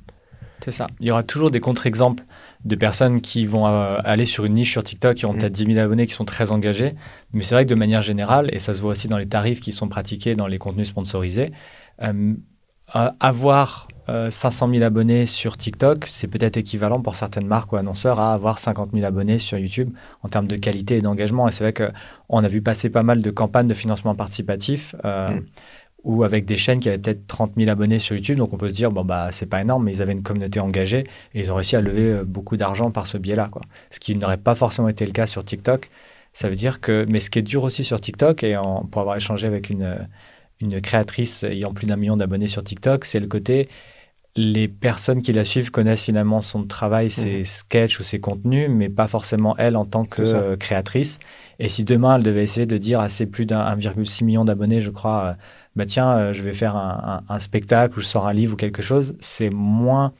C'est 0.63 0.71
ça. 0.71 0.87
Il 0.99 1.07
y 1.07 1.11
aura 1.11 1.23
toujours 1.23 1.51
des 1.51 1.59
contre-exemples 1.59 2.23
de 2.65 2.75
personnes 2.75 3.21
qui 3.21 3.45
vont 3.45 3.67
euh, 3.67 3.97
aller 4.03 4.25
sur 4.25 4.43
une 4.45 4.55
niche 4.55 4.71
sur 4.71 4.83
TikTok, 4.83 5.15
qui 5.15 5.25
ont 5.25 5.33
Mm. 5.33 5.37
peut-être 5.37 5.53
10 5.53 5.65
000 5.73 5.79
abonnés, 5.79 6.07
qui 6.07 6.13
sont 6.13 6.25
très 6.25 6.51
engagés. 6.51 6.95
Mais 7.33 7.43
c'est 7.43 7.55
vrai 7.55 7.65
que 7.65 7.69
de 7.69 7.75
manière 7.75 8.01
générale, 8.01 8.49
et 8.53 8.59
ça 8.59 8.73
se 8.73 8.81
voit 8.81 8.91
aussi 8.91 9.07
dans 9.07 9.17
les 9.17 9.27
tarifs 9.27 9.61
qui 9.61 9.71
sont 9.71 9.87
pratiqués 9.87 10.35
dans 10.35 10.47
les 10.47 10.57
contenus 10.57 10.87
sponsorisés, 10.87 11.51
euh, 12.01 12.33
euh, 12.95 13.11
avoir 13.19 13.87
euh, 14.09 14.29
500 14.29 14.69
000 14.71 14.83
abonnés 14.83 15.25
sur 15.25 15.57
TikTok, 15.57 16.05
c'est 16.07 16.27
peut-être 16.27 16.55
équivalent 16.55 17.01
pour 17.01 17.17
certaines 17.17 17.45
marques 17.45 17.73
ou 17.73 17.75
annonceurs 17.75 18.19
à 18.21 18.33
avoir 18.33 18.57
50 18.59 18.91
000 18.93 19.05
abonnés 19.05 19.39
sur 19.39 19.57
YouTube 19.57 19.91
en 20.23 20.29
termes 20.29 20.47
de 20.47 20.55
qualité 20.55 20.97
et 20.97 21.01
d'engagement. 21.01 21.47
Et 21.49 21.51
c'est 21.51 21.65
vrai 21.65 21.73
qu'on 21.73 22.43
a 22.43 22.47
vu 22.47 22.61
passer 22.61 22.89
pas 22.89 23.03
mal 23.03 23.21
de 23.21 23.29
campagnes 23.29 23.67
de 23.67 23.73
financement 23.73 24.15
participatif. 24.15 24.95
Mm. 25.03 25.41
Ou 26.03 26.23
avec 26.23 26.45
des 26.45 26.57
chaînes 26.57 26.79
qui 26.79 26.87
avaient 26.89 26.97
peut-être 26.97 27.27
30 27.27 27.53
000 27.57 27.69
abonnés 27.69 27.99
sur 27.99 28.15
YouTube. 28.15 28.37
Donc 28.37 28.53
on 28.53 28.57
peut 28.57 28.69
se 28.69 28.73
dire, 28.73 28.91
bon, 28.91 29.03
bah, 29.03 29.29
c'est 29.31 29.45
pas 29.47 29.61
énorme, 29.61 29.83
mais 29.85 29.93
ils 29.93 30.01
avaient 30.01 30.13
une 30.13 30.23
communauté 30.23 30.59
engagée 30.59 30.99
et 31.33 31.39
ils 31.39 31.51
ont 31.51 31.55
réussi 31.55 31.75
à 31.75 31.81
lever 31.81 32.11
euh, 32.11 32.23
beaucoup 32.23 32.55
d'argent 32.57 32.91
par 32.91 33.07
ce 33.07 33.17
biais-là. 33.17 33.49
Quoi. 33.51 33.61
Ce 33.89 33.99
qui 33.99 34.15
n'aurait 34.15 34.37
pas 34.37 34.55
forcément 34.55 34.87
été 34.89 35.05
le 35.05 35.11
cas 35.11 35.27
sur 35.27 35.43
TikTok. 35.43 35.89
Ça 36.33 36.49
veut 36.49 36.55
dire 36.55 36.79
que. 36.79 37.05
Mais 37.09 37.19
ce 37.19 37.29
qui 37.29 37.39
est 37.39 37.41
dur 37.43 37.63
aussi 37.63 37.83
sur 37.83 37.99
TikTok, 37.99 38.43
et 38.43 38.55
en- 38.57 38.85
pour 38.85 39.01
avoir 39.01 39.17
échangé 39.17 39.47
avec 39.47 39.69
une, 39.69 40.07
une 40.61 40.79
créatrice 40.81 41.43
ayant 41.43 41.73
plus 41.73 41.87
d'un 41.87 41.95
million 41.97 42.15
d'abonnés 42.15 42.47
sur 42.47 42.63
TikTok, 42.63 43.03
c'est 43.05 43.19
le 43.19 43.27
côté. 43.27 43.67
Les 44.39 44.67
personnes 44.67 45.23
qui 45.23 45.33
la 45.33 45.43
suivent 45.43 45.71
connaissent 45.71 46.03
finalement 46.03 46.41
son 46.41 46.63
travail, 46.63 47.09
ses 47.09 47.43
sketchs 47.43 47.99
ou 47.99 48.03
ses 48.03 48.19
contenus, 48.19 48.69
mais 48.69 48.87
pas 48.87 49.07
forcément 49.07 49.55
elle 49.57 49.75
en 49.75 49.85
tant 49.85 50.05
que 50.05 50.21
euh, 50.35 50.55
créatrice. 50.55 51.17
Et 51.57 51.69
si 51.69 51.83
demain 51.83 52.17
elle 52.17 52.23
devait 52.23 52.43
essayer 52.43 52.67
de 52.67 52.77
dire 52.77 52.99
à 52.99 53.09
ses 53.09 53.25
plus 53.25 53.47
d'un 53.47 53.61
1,6 53.75 54.23
million 54.23 54.45
d'abonnés, 54.45 54.79
je 54.79 54.91
crois, 54.91 55.23
euh, 55.23 55.33
bah 55.77 55.85
tiens, 55.85 56.09
euh, 56.17 56.33
je 56.33 56.41
vais 56.43 56.53
faire 56.53 56.75
un, 56.75 57.21
un- 57.29 57.33
un 57.35 57.39
spectacle 57.39 57.97
ou 57.97 58.01
je 58.01 58.05
sors 58.07 58.27
un 58.27 58.33
livre 58.33 58.53
ou 58.53 58.57
quelque 58.57 58.81
chose, 58.81 59.15
c'est 59.19 59.49
moins. 59.49 60.11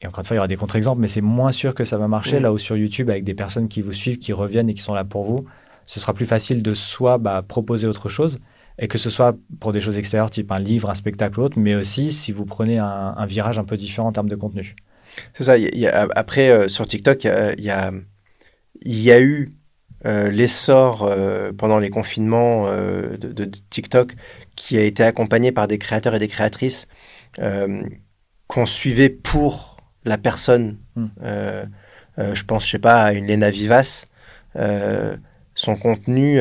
Et 0.00 0.06
encore 0.06 0.20
une 0.20 0.24
fois, 0.26 0.34
il 0.34 0.38
y 0.38 0.40
aura 0.40 0.48
des 0.48 0.56
contre-exemples, 0.56 1.00
mais 1.00 1.08
c'est 1.08 1.20
moins 1.22 1.52
sûr 1.52 1.74
que 1.74 1.84
ça 1.84 1.96
va 1.98 2.06
marcher. 2.08 2.36
Là 2.42 2.52
où 2.52 2.58
sur 2.58 2.76
YouTube, 2.76 3.10
avec 3.10 3.24
des 3.24 3.34
personnes 3.34 3.68
qui 3.68 3.82
vous 3.82 3.92
suivent, 3.92 4.18
qui 4.18 4.32
reviennent 4.32 4.68
et 4.68 4.74
qui 4.74 4.82
sont 4.82 4.94
là 4.94 5.04
pour 5.04 5.24
vous, 5.24 5.44
ce 5.86 6.00
sera 6.00 6.14
plus 6.14 6.26
facile 6.26 6.62
de 6.62 6.74
soit 6.74 7.18
bah, 7.18 7.42
proposer 7.42 7.86
autre 7.86 8.08
chose, 8.08 8.38
et 8.78 8.88
que 8.88 8.98
ce 8.98 9.08
soit 9.10 9.36
pour 9.60 9.72
des 9.72 9.80
choses 9.80 9.96
extérieures, 9.98 10.30
type 10.30 10.52
un 10.52 10.58
livre, 10.58 10.90
un 10.90 10.94
spectacle 10.94 11.40
ou 11.40 11.44
autre, 11.44 11.58
mais 11.58 11.74
aussi 11.74 12.12
si 12.12 12.30
vous 12.32 12.44
prenez 12.44 12.78
un, 12.78 13.14
un 13.16 13.26
virage 13.26 13.58
un 13.58 13.64
peu 13.64 13.76
différent 13.76 14.08
en 14.08 14.12
termes 14.12 14.28
de 14.28 14.36
contenu. 14.36 14.76
C'est 15.32 15.44
ça. 15.44 15.56
il 15.56 15.64
y 15.64 15.66
a- 15.66 15.70
il 15.72 15.80
y 15.80 15.86
a- 15.86 16.06
après, 16.14 16.50
euh, 16.50 16.68
sur 16.68 16.86
TikTok, 16.86 17.24
y 17.24 17.28
a, 17.28 17.54
il 18.82 19.00
y 19.00 19.10
a 19.12 19.20
eu 19.22 19.54
euh, 20.04 20.30
l'essor 20.30 21.04
euh, 21.04 21.52
pendant 21.52 21.78
les 21.78 21.88
confinements 21.88 22.66
euh, 22.66 23.16
de, 23.16 23.32
de 23.32 23.50
TikTok 23.70 24.14
qui 24.54 24.76
a 24.76 24.82
été 24.82 25.02
accompagné 25.02 25.52
par 25.52 25.68
des 25.68 25.78
créateurs 25.78 26.14
et 26.14 26.18
des 26.18 26.28
créatrices 26.28 26.86
qu'on 28.46 28.66
suivait 28.66 29.10
pour 29.10 29.76
la 30.04 30.16
personne. 30.18 30.78
Mm. 30.94 31.06
Euh, 31.22 31.66
euh, 32.18 32.34
je 32.34 32.44
pense, 32.44 32.64
je 32.64 32.70
sais 32.72 32.78
pas, 32.78 33.02
à 33.02 33.12
une 33.12 33.26
Lena 33.26 33.50
Vivas. 33.50 34.06
Son 35.54 35.76
contenu 35.76 36.40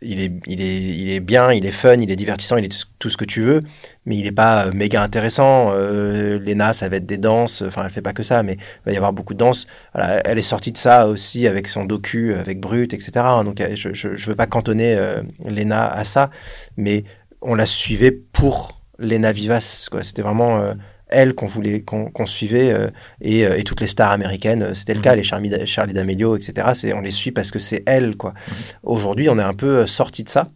il 0.00 0.20
est, 0.20 0.32
il, 0.46 0.60
est, 0.60 0.80
il 0.80 1.10
est 1.10 1.20
bien, 1.20 1.52
il 1.52 1.66
est 1.66 1.72
fun, 1.72 1.94
il 1.94 2.10
est 2.10 2.16
divertissant, 2.16 2.56
il 2.56 2.64
est 2.64 2.86
tout 2.98 3.10
ce 3.10 3.16
que 3.16 3.24
tu 3.24 3.42
veux, 3.42 3.62
mais 4.06 4.16
il 4.16 4.24
n'est 4.24 4.32
pas 4.32 4.66
euh, 4.66 4.72
méga 4.72 5.02
intéressant. 5.02 5.72
Euh, 5.72 6.38
Lena, 6.38 6.72
ça 6.72 6.88
va 6.88 6.96
être 6.96 7.06
des 7.06 7.18
danses, 7.18 7.62
enfin, 7.62 7.82
elle 7.84 7.90
fait 7.90 8.02
pas 8.02 8.12
que 8.12 8.22
ça, 8.22 8.42
mais 8.42 8.54
il 8.54 8.86
va 8.86 8.92
y 8.92 8.96
avoir 8.96 9.12
beaucoup 9.12 9.34
de 9.34 9.38
danses. 9.38 9.66
elle 9.94 10.38
est 10.38 10.42
sortie 10.42 10.72
de 10.72 10.78
ça 10.78 11.08
aussi 11.08 11.46
avec 11.46 11.68
son 11.68 11.84
docu, 11.84 12.34
avec 12.34 12.60
Brut, 12.60 12.92
etc. 12.92 13.10
Donc, 13.44 13.60
je 13.74 14.08
ne 14.08 14.16
veux 14.16 14.36
pas 14.36 14.46
cantonner 14.46 14.94
euh, 14.94 15.22
Lena 15.44 15.88
à 15.88 16.04
ça, 16.04 16.30
mais 16.76 17.04
on 17.40 17.54
la 17.54 17.66
suivait 17.66 18.12
pour 18.12 18.80
Lena 18.98 19.32
Vivas. 19.32 19.88
C'était 20.02 20.22
vraiment 20.22 20.58
euh, 20.60 20.74
elle 21.10 21.34
qu'on 21.34 21.46
voulait 21.46 21.82
qu'on 21.82 22.26
suivait 22.26 22.74
et, 23.20 23.40
et, 23.40 23.64
toutes 23.64 23.80
les 23.80 23.86
stars 23.86 24.12
américaines 24.12 24.74
c'était 24.74 24.94
le 24.94 25.00
cas 25.00 25.12
mhm. 25.12 25.18
les 25.18 25.24
Charlie, 25.24 25.66
Charlie 25.66 25.94
D'Amelio 25.94 26.36
etc 26.36 26.68
on 26.94 27.00
les 27.00 27.10
suit 27.10 27.32
parce 27.32 27.50
que 27.50 27.58
c'est 27.58 27.82
elle 27.86 28.16
quoi 28.16 28.30
mhm. 28.30 28.54
aujourd'hui 28.82 29.28
on 29.28 29.38
est 29.38 29.42
un 29.42 29.54
peu 29.54 29.86
sorti 29.86 30.24
de 30.24 30.28
ça 30.28 30.50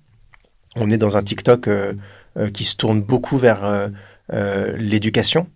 on 0.76 0.90
est 0.90 0.98
dans 0.98 1.16
un 1.16 1.22
TikTok 1.22 1.68
euh, 2.38 2.48
qui 2.48 2.64
se 2.64 2.76
tourne 2.76 3.02
beaucoup 3.02 3.36
vers 3.36 3.62
euh, 3.62 3.88
euh, 4.32 4.74
l'éducation 4.78 5.48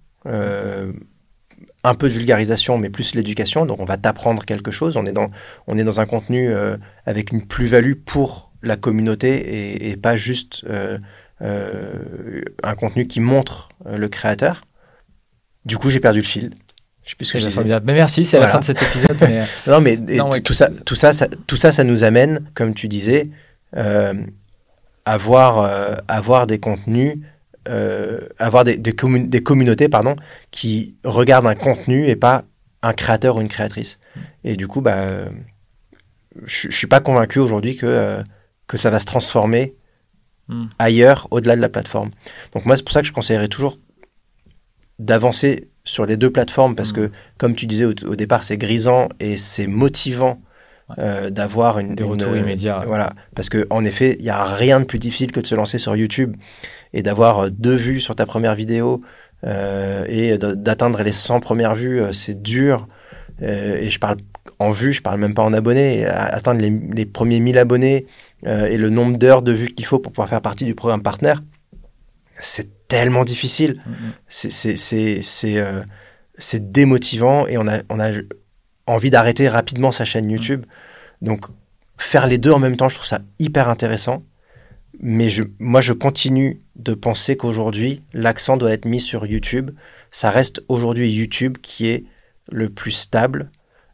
un 1.84 1.94
peu 1.94 2.08
de 2.08 2.14
vulgarisation, 2.14 2.78
mais 2.78 2.90
plus 2.90 3.14
l'éducation. 3.14 3.64
Donc, 3.64 3.78
on 3.78 3.84
va 3.84 3.96
t'apprendre 3.96 4.44
quelque 4.44 4.72
chose. 4.72 4.96
On 4.96 5.06
est 5.06 5.12
dans, 5.12 5.30
on 5.68 5.78
est 5.78 5.84
dans 5.84 6.00
un 6.00 6.06
contenu 6.06 6.50
avec 7.04 7.30
une 7.30 7.46
plus-value 7.46 7.92
pour 7.92 8.50
la 8.60 8.76
communauté 8.76 9.88
et, 9.88 9.96
pas 9.96 10.16
juste 10.16 10.66
un 11.40 12.74
contenu 12.74 13.06
qui 13.06 13.20
montre 13.20 13.68
le 13.88 14.08
créateur. 14.08 14.65
Du 15.66 15.76
coup, 15.76 15.90
j'ai 15.90 16.00
perdu 16.00 16.20
le 16.20 16.24
fil. 16.24 16.54
Je 17.04 17.10
sais 17.10 17.16
plus 17.16 17.26
ce 17.26 17.32
que 17.34 17.38
je 17.38 17.60
Mais 17.84 17.92
merci, 17.92 18.24
c'est 18.24 18.40
la 18.40 18.48
fin 18.48 18.60
de 18.60 18.64
cet 18.64 18.82
épisode. 18.82 19.16
Mais... 19.20 19.44
non, 19.66 19.80
mais 19.80 20.40
tout, 20.40 20.54
ça, 20.54 20.70
tout, 20.86 20.94
ça, 20.94 21.12
ça, 21.12 21.28
tout 21.46 21.56
ça, 21.56 21.70
ça 21.70 21.84
nous 21.84 22.02
amène, 22.02 22.48
comme 22.54 22.72
tu 22.72 22.88
disais, 22.88 23.28
avoir, 25.06 25.60
euh, 25.60 25.94
avoir 26.08 26.46
des 26.46 26.58
contenus, 26.58 27.18
euh, 27.68 28.20
avoir 28.38 28.64
des, 28.64 28.76
des, 28.76 28.92
des, 28.92 29.42
communautés 29.42 29.88
pardon, 29.88 30.16
qui 30.50 30.96
regardent 31.04 31.46
un 31.46 31.54
contenu 31.54 32.06
et 32.06 32.16
pas 32.16 32.44
un 32.82 32.92
créateur 32.92 33.36
ou 33.36 33.40
une 33.40 33.48
créatrice. 33.48 33.98
Et 34.44 34.56
du 34.56 34.66
coup, 34.66 34.82
bah, 34.82 35.06
je 36.44 36.66
ne 36.66 36.72
suis 36.72 36.86
pas 36.86 37.00
convaincu 37.00 37.38
aujourd'hui 37.38 37.76
que, 37.76 37.86
euh, 37.86 38.22
que 38.66 38.76
ça 38.76 38.90
va 38.90 38.98
se 38.98 39.06
transformer 39.06 39.74
hmm. 40.48 40.66
ailleurs, 40.78 41.28
au-delà 41.30 41.56
de 41.56 41.60
la 41.60 41.68
plateforme. 41.68 42.10
Donc 42.52 42.66
moi, 42.66 42.76
c'est 42.76 42.82
pour 42.82 42.92
ça 42.92 43.00
que 43.00 43.06
je 43.06 43.12
conseillerais 43.12 43.48
toujours 43.48 43.78
d'avancer 44.98 45.68
sur 45.84 46.06
les 46.06 46.16
deux 46.16 46.30
plateformes 46.30 46.74
parce 46.74 46.92
hmm. 46.92 46.96
que, 46.96 47.10
comme 47.38 47.54
tu 47.54 47.66
disais 47.66 47.84
au, 47.84 47.94
au 48.06 48.16
départ, 48.16 48.44
c'est 48.44 48.58
grisant 48.58 49.08
et 49.20 49.36
c'est 49.36 49.66
motivant 49.66 50.40
euh, 50.98 51.30
d'avoir 51.30 51.80
une, 51.80 51.96
des 51.96 52.04
retours 52.04 52.36
immédiats. 52.36 52.84
Voilà, 52.86 53.12
parce 53.34 53.48
que 53.48 53.66
en 53.70 53.84
effet, 53.84 54.14
il 54.20 54.22
n'y 54.22 54.30
a 54.30 54.44
rien 54.44 54.78
de 54.78 54.84
plus 54.84 55.00
difficile 55.00 55.32
que 55.32 55.40
de 55.40 55.46
se 55.46 55.56
lancer 55.56 55.78
sur 55.78 55.96
YouTube 55.96 56.36
et 56.92 57.02
d'avoir 57.02 57.40
euh, 57.40 57.50
deux 57.50 57.74
vues 57.74 58.00
sur 58.00 58.14
ta 58.14 58.24
première 58.24 58.54
vidéo 58.54 59.02
euh, 59.44 60.04
et 60.08 60.38
d'atteindre 60.38 61.02
les 61.02 61.10
100 61.10 61.40
premières 61.40 61.74
vues, 61.74 62.02
c'est 62.12 62.40
dur. 62.40 62.86
et 63.42 63.90
je 63.90 63.98
parle 63.98 64.16
en 64.60 64.70
vues, 64.70 64.92
je 64.92 65.02
parle 65.02 65.18
même 65.18 65.34
pas 65.34 65.42
en 65.42 65.52
abonnés. 65.52 66.06
atteindre 66.06 66.60
les, 66.60 66.70
les, 66.70 67.04
premiers 67.04 67.40
1000 67.40 67.58
abonnés 67.58 68.06
et 68.44 68.78
le 68.78 68.88
nombre 68.88 69.16
d'heures 69.16 69.42
de 69.42 69.50
vues 69.50 69.74
qu'il 69.74 69.86
faut 69.86 69.98
pour 69.98 70.12
pouvoir 70.12 70.28
faire 70.28 70.40
partie 70.40 70.64
du 70.64 70.76
programme 70.76 71.02
partenaire, 71.02 71.42
c'est 72.38 72.68
tellement 72.88 73.24
difficile. 73.24 73.82
Mm-hmm. 74.28 75.84
C'est 76.38 76.72
démotivant 76.72 77.46
et 77.46 77.58
on 77.58 77.66
a, 77.66 77.80
on 77.88 77.98
a 78.00 78.10
envie 78.86 79.10
d'arrêter 79.10 79.48
rapidement 79.48 79.92
sa 79.92 80.04
chaîne 80.04 80.30
YouTube. 80.30 80.64
Donc, 81.22 81.46
faire 81.98 82.26
les 82.26 82.38
deux 82.38 82.52
en 82.52 82.58
même 82.58 82.76
temps, 82.76 82.88
je 82.88 82.96
trouve 82.96 83.06
ça 83.06 83.20
hyper 83.38 83.68
intéressant. 83.68 84.22
Mais 85.00 85.28
je, 85.28 85.42
moi, 85.58 85.80
je 85.80 85.92
continue 85.92 86.60
de 86.76 86.94
penser 86.94 87.36
qu'aujourd'hui, 87.36 88.02
l'accent 88.14 88.56
doit 88.56 88.72
être 88.72 88.86
mis 88.86 89.00
sur 89.00 89.26
YouTube. 89.26 89.72
Ça 90.10 90.30
reste 90.30 90.62
aujourd'hui 90.68 91.12
YouTube 91.12 91.58
qui 91.60 91.88
est 91.88 92.04
le 92.50 92.70
plus 92.70 92.92
stable. 92.92 93.50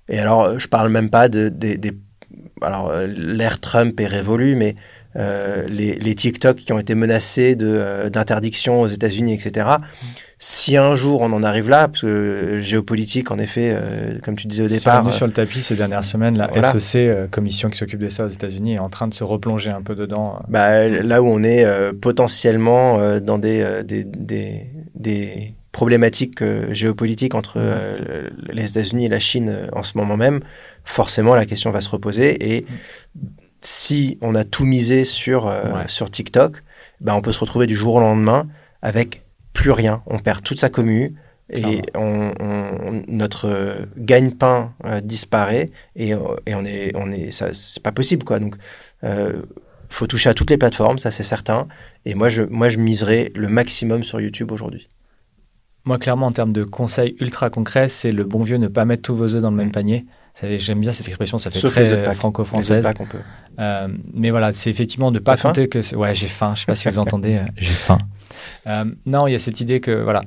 Et 0.09 0.19
alors, 0.19 0.59
je 0.59 0.69
parle 0.69 0.91
même 0.91 1.11
pas 1.11 1.29
de, 1.29 1.49
des... 1.49 1.79
alors, 2.61 2.91
euh, 2.91 3.07
l'ère 3.07 3.61
Trump 3.61 3.99
est 3.99 4.07
révolue, 4.07 4.55
mais 4.55 4.77
euh, 5.17 5.67
les, 5.69 5.97
les, 5.97 6.15
TikTok 6.15 6.57
qui 6.57 6.73
ont 6.73 6.79
été 6.79 6.95
menacés 6.95 7.55
euh, 7.61 8.09
d'interdiction 8.09 8.81
aux 8.81 8.87
États-Unis, 8.87 9.35
etc. 9.35 9.69
Si 10.39 10.77
un 10.79 10.95
jour 10.95 11.21
on 11.21 11.33
en 11.33 11.43
arrive 11.43 11.69
là, 11.69 11.89
parce 11.89 12.01
que 12.01 12.07
euh, 12.07 12.61
géopolitique, 12.63 13.31
en 13.31 13.39
effet, 13.39 13.77
comme 14.23 14.37
tu 14.37 14.47
disais 14.47 14.63
au 14.63 14.69
départ. 14.69 15.05
C'est 15.11 15.17
sur 15.17 15.27
le 15.27 15.33
tapis 15.33 15.61
ces 15.61 15.77
dernières 15.77 16.05
semaines, 16.05 16.39
la 16.39 16.63
SEC, 16.63 17.31
commission 17.31 17.69
qui 17.69 17.77
s'occupe 17.77 18.01
de 18.01 18.09
ça 18.09 18.25
aux 18.25 18.29
États-Unis, 18.29 18.75
est 18.75 18.79
en 18.79 18.89
train 18.89 19.07
de 19.07 19.15
se 19.15 19.23
replonger 19.23 19.71
un 19.71 19.83
peu 19.83 19.95
dedans. 19.95 20.41
Bah, 20.49 20.89
là 20.89 21.23
où 21.23 21.27
on 21.27 21.43
est 21.43 21.67
potentiellement 22.01 23.21
dans 23.21 23.39
des, 23.39 23.83
des, 23.85 24.05
des, 24.05 24.71
des 24.95 25.55
problématiques 25.73 26.43
géopolitiques 26.73 27.35
entre 27.35 27.61
les 28.51 28.71
États-Unis 28.71 29.07
et 29.07 29.11
la 29.11 29.21
Chine 29.21 29.69
en 29.73 29.83
ce 29.83 29.99
moment 29.99 30.17
même, 30.17 30.41
forcément 30.85 31.35
la 31.35 31.45
question 31.45 31.71
va 31.71 31.83
se 31.83 31.91
reposer 31.91 32.57
et 32.57 32.67
si 33.63 34.19
on 34.21 34.35
a 34.35 34.45
tout 34.45 34.65
misé 34.65 35.05
sur, 35.05 35.47
euh, 35.47 35.85
sur 35.87 36.11
TikTok, 36.11 36.63
ben 37.01 37.15
on 37.15 37.23
peut 37.23 37.33
se 37.33 37.41
retrouver 37.41 37.67
du 37.67 37.75
jour 37.75 37.95
au 37.95 38.01
lendemain 38.01 38.49
avec 38.83 39.23
plus 39.53 39.71
rien. 39.71 40.03
On 40.07 40.19
perd 40.19 40.43
toute 40.43 40.59
sa 40.59 40.69
commu 40.69 41.15
et 41.51 41.83
on, 41.95 42.33
notre 43.09 43.87
gagne-pain 43.97 44.73
euh, 44.85 45.01
disparaît 45.01 45.71
et, 45.97 46.11
et, 46.11 46.55
on 46.55 46.65
est, 46.65 46.93
on 46.95 47.11
est, 47.11 47.31
ça, 47.31 47.53
c'est 47.53 47.83
pas 47.83 47.93
possible 47.93 48.25
quoi. 48.25 48.39
Donc, 48.39 48.57
euh, 49.05 49.43
faut 49.91 50.07
toucher 50.07 50.31
à 50.31 50.35
toutes 50.35 50.51
les 50.51 50.57
plateformes, 50.57 50.99
ça 50.99 51.11
c'est 51.11 51.23
certain. 51.23 51.69
Et 52.05 52.15
moi, 52.15 52.29
je, 52.29 52.43
moi, 52.43 52.69
je 52.69 52.79
miserai 52.79 53.31
le 53.35 53.49
maximum 53.49 54.05
sur 54.05 54.21
YouTube 54.21 54.51
aujourd'hui. 54.51 54.89
Moi, 55.85 55.99
clairement, 55.99 56.27
en 56.27 56.33
termes 56.33 56.53
de 56.53 56.65
conseils 56.65 57.17
ultra 57.21 57.51
concrets, 57.51 57.89
c'est 57.89 58.13
le 58.13 58.25
bon 58.25 58.43
vieux 58.43 58.57
ne 58.57 58.69
pas 58.69 58.85
mettre 58.85 59.03
tous 59.03 59.17
vos 59.17 59.35
œufs 59.35 59.43
dans 59.43 59.51
le 59.51 59.57
même 59.57 59.69
mm. 59.69 59.73
panier. 59.73 60.07
J'aime 60.41 60.81
bien 60.81 60.93
cette 60.93 61.09
expression, 61.09 61.39
ça 61.39 61.51
fait 61.51 61.69
très 61.69 62.15
franco-française. 62.15 62.89
Euh, 63.59 63.89
mais 64.15 64.31
voilà, 64.31 64.53
c'est 64.53 64.71
effectivement 64.71 65.13
de 65.13 65.19
pas 65.19 65.37
compter 65.37 65.69
que. 65.69 65.95
Ouais, 65.95 66.15
j'ai 66.15 66.27
faim. 66.27 66.55
Je 66.55 66.61
sais 66.61 66.67
pas 66.67 66.75
si 66.75 66.89
vous 66.89 66.99
entendez. 66.99 67.37
Euh, 67.37 67.45
j'ai 67.57 67.71
faim. 67.71 67.99
Euh, 68.67 68.85
non, 69.05 69.27
il 69.27 69.33
y 69.33 69.35
a 69.35 69.39
cette 69.39 69.61
idée 69.61 69.81
que 69.81 69.91
voilà, 69.91 70.23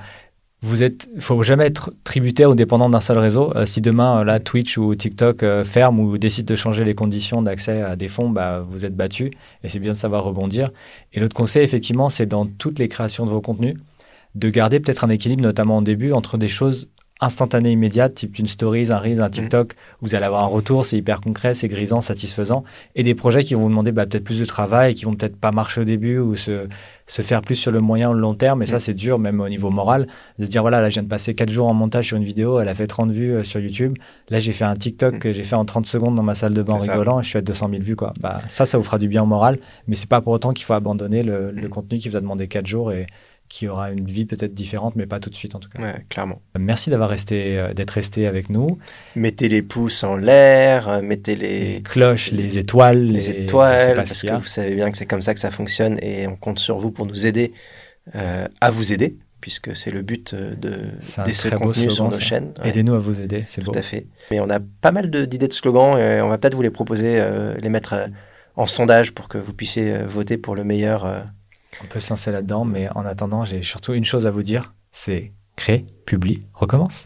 vous 0.61 0.83
êtes, 0.83 1.09
faut 1.19 1.41
jamais 1.41 1.65
être 1.65 1.91
tributaire 2.03 2.51
ou 2.51 2.55
dépendant 2.55 2.87
d'un 2.87 2.99
seul 2.99 3.17
réseau. 3.17 3.51
si 3.65 3.81
demain 3.81 4.23
là 4.23 4.39
Twitch 4.39 4.77
ou 4.77 4.93
TikTok 4.93 5.43
ferme 5.63 5.99
ou 5.99 6.17
décide 6.19 6.45
de 6.45 6.55
changer 6.55 6.83
les 6.83 6.93
conditions 6.93 7.41
d'accès 7.41 7.81
à 7.81 7.95
des 7.95 8.07
fonds, 8.07 8.29
bah, 8.29 8.63
vous 8.67 8.85
êtes 8.85 8.95
battu. 8.95 9.31
Et 9.63 9.69
c'est 9.69 9.79
bien 9.79 9.93
de 9.93 9.97
savoir 9.97 10.23
rebondir. 10.23 10.71
Et 11.13 11.19
l'autre 11.19 11.35
conseil, 11.35 11.63
effectivement, 11.63 12.09
c'est 12.09 12.27
dans 12.27 12.45
toutes 12.45 12.77
les 12.77 12.87
créations 12.87 13.25
de 13.25 13.31
vos 13.31 13.41
contenus 13.41 13.75
de 14.35 14.49
garder 14.49 14.79
peut-être 14.79 15.03
un 15.03 15.09
équilibre, 15.09 15.41
notamment 15.41 15.77
au 15.77 15.81
début, 15.81 16.11
entre 16.11 16.37
des 16.37 16.49
choses 16.49 16.89
instantanée, 17.21 17.71
immédiate, 17.71 18.13
type 18.13 18.37
une 18.39 18.47
stories, 18.47 18.91
un 18.91 18.97
Reels, 18.97 19.21
un 19.21 19.29
TikTok, 19.29 19.75
vous 20.01 20.15
allez 20.15 20.25
avoir 20.25 20.43
un 20.43 20.47
retour, 20.47 20.85
c'est 20.85 20.97
hyper 20.97 21.21
concret, 21.21 21.53
c'est 21.53 21.69
grisant, 21.69 22.01
satisfaisant, 22.01 22.65
et 22.95 23.03
des 23.03 23.15
projets 23.15 23.43
qui 23.43 23.53
vont 23.53 23.61
vous 23.61 23.69
demander 23.69 23.93
bah, 23.93 24.05
peut-être 24.05 24.25
plus 24.25 24.39
de 24.39 24.45
travail, 24.45 24.95
qui 24.95 25.05
vont 25.05 25.15
peut-être 25.15 25.37
pas 25.37 25.53
marcher 25.53 25.79
au 25.81 25.83
début 25.85 26.19
ou 26.19 26.35
se, 26.35 26.67
se 27.07 27.21
faire 27.21 27.41
plus 27.41 27.55
sur 27.55 27.71
le 27.71 27.79
moyen 27.79 28.09
ou 28.09 28.13
le 28.13 28.19
long 28.19 28.33
terme, 28.33 28.61
et 28.63 28.65
ça 28.65 28.79
c'est 28.79 28.93
dur 28.93 29.17
même 29.17 29.39
au 29.39 29.47
niveau 29.47 29.69
moral, 29.69 30.07
de 30.39 30.45
se 30.45 30.49
dire 30.49 30.61
voilà, 30.61 30.81
là 30.81 30.89
je 30.89 30.95
viens 30.95 31.03
de 31.03 31.07
passer 31.07 31.33
4 31.33 31.49
jours 31.49 31.67
en 31.67 31.73
montage 31.73 32.07
sur 32.07 32.17
une 32.17 32.25
vidéo, 32.25 32.59
elle 32.59 32.67
a 32.67 32.75
fait 32.75 32.87
30 32.87 33.11
vues 33.11 33.35
euh, 33.35 33.43
sur 33.43 33.61
YouTube, 33.61 33.97
là 34.29 34.39
j'ai 34.39 34.51
fait 34.51 34.65
un 34.65 34.75
TikTok 34.75 35.19
que 35.19 35.31
j'ai 35.31 35.43
fait 35.43 35.55
en 35.55 35.63
30 35.63 35.85
secondes 35.85 36.15
dans 36.15 36.23
ma 36.23 36.35
salle 36.35 36.53
de 36.53 36.63
bain 36.63 36.77
rigolant, 36.77 37.21
et 37.21 37.23
je 37.23 37.29
suis 37.29 37.37
à 37.37 37.41
200 37.41 37.69
000 37.69 37.81
vues, 37.81 37.95
quoi. 37.95 38.11
Bah, 38.19 38.39
ça, 38.47 38.65
ça 38.65 38.77
vous 38.77 38.83
fera 38.83 38.97
du 38.97 39.07
bien 39.07 39.23
au 39.23 39.27
moral, 39.27 39.57
mais 39.87 39.95
c'est 39.95 40.09
pas 40.09 40.19
pour 40.19 40.33
autant 40.33 40.51
qu'il 40.51 40.65
faut 40.65 40.73
abandonner 40.73 41.23
le, 41.23 41.51
le 41.51 41.69
contenu 41.69 41.97
qui 41.97 42.09
vous 42.09 42.17
a 42.17 42.21
demandé 42.21 42.49
4 42.49 42.67
jours 42.67 42.91
et 42.91 43.07
qui 43.49 43.67
aura 43.67 43.91
une 43.91 44.05
vie 44.05 44.25
peut-être 44.25 44.53
différente, 44.53 44.95
mais 44.95 45.05
pas 45.05 45.19
tout 45.19 45.29
de 45.29 45.35
suite 45.35 45.55
en 45.55 45.59
tout 45.59 45.69
cas. 45.69 45.81
Ouais, 45.81 46.05
clairement. 46.09 46.41
Merci 46.57 46.89
d'avoir 46.89 47.09
resté, 47.09 47.57
euh, 47.57 47.73
d'être 47.73 47.91
resté 47.91 48.27
avec 48.27 48.49
nous. 48.49 48.79
Mettez 49.15 49.49
les 49.49 49.61
pouces 49.61 50.03
en 50.03 50.15
l'air, 50.15 50.89
euh, 50.89 51.01
mettez 51.01 51.35
les... 51.35 51.81
cloches, 51.83 52.31
les 52.31 52.57
étoiles, 52.57 53.01
les, 53.01 53.29
étoiles, 53.29 53.93
parce 53.95 54.21
que 54.21 54.35
vous 54.35 54.45
savez 54.45 54.75
bien 54.75 54.91
que 54.91 54.97
c'est 54.97 55.05
comme 55.05 55.21
ça 55.21 55.33
que 55.33 55.39
ça 55.39 55.51
fonctionne 55.51 55.97
et 56.01 56.27
on 56.27 56.35
compte 56.35 56.59
sur 56.59 56.79
vous 56.79 56.91
pour 56.91 57.05
nous 57.05 57.27
aider 57.27 57.53
euh, 58.15 58.47
à 58.61 58.71
vous 58.71 58.93
aider, 58.93 59.17
puisque 59.41 59.75
c'est 59.75 59.91
le 59.91 60.01
but 60.01 60.33
de, 60.33 60.55
de 60.55 61.33
ce 61.33 61.49
contenu 61.55 61.89
sur 61.89 62.09
nos 62.09 62.19
chaînes. 62.19 62.51
Aidez-nous 62.63 62.95
à 62.95 62.99
vous 62.99 63.21
aider, 63.21 63.43
c'est 63.45 63.63
beau. 63.63 63.71
Tout 63.71 63.79
à 63.79 63.83
fait. 63.83 64.07
Mais 64.31 64.39
on 64.39 64.49
a 64.49 64.59
pas 64.59 64.91
mal 64.91 65.09
d'idées 65.09 65.47
de, 65.47 65.53
slogans 65.53 65.97
et 65.99 66.21
on 66.21 66.29
va 66.29 66.37
peut-être 66.37 66.55
vous 66.55 66.61
les 66.61 66.71
proposer, 66.71 67.23
les 67.61 67.69
mettre 67.69 68.09
en 68.55 68.65
sondage 68.65 69.13
pour 69.13 69.27
que 69.27 69.37
vous 69.37 69.53
puissiez 69.53 70.03
voter 70.03 70.37
pour 70.37 70.55
le 70.55 70.63
meilleur 70.63 71.25
on 71.83 71.87
peut 71.87 71.99
se 71.99 72.09
lancer 72.09 72.31
là-dedans, 72.31 72.65
mais 72.65 72.89
en 72.95 73.05
attendant, 73.05 73.45
j'ai 73.45 73.63
surtout 73.63 73.93
une 73.93 74.05
chose 74.05 74.27
à 74.27 74.31
vous 74.31 74.43
dire, 74.43 74.73
c'est 74.91 75.33
crée, 75.55 75.85
publie, 76.05 76.45
recommence. 76.53 77.05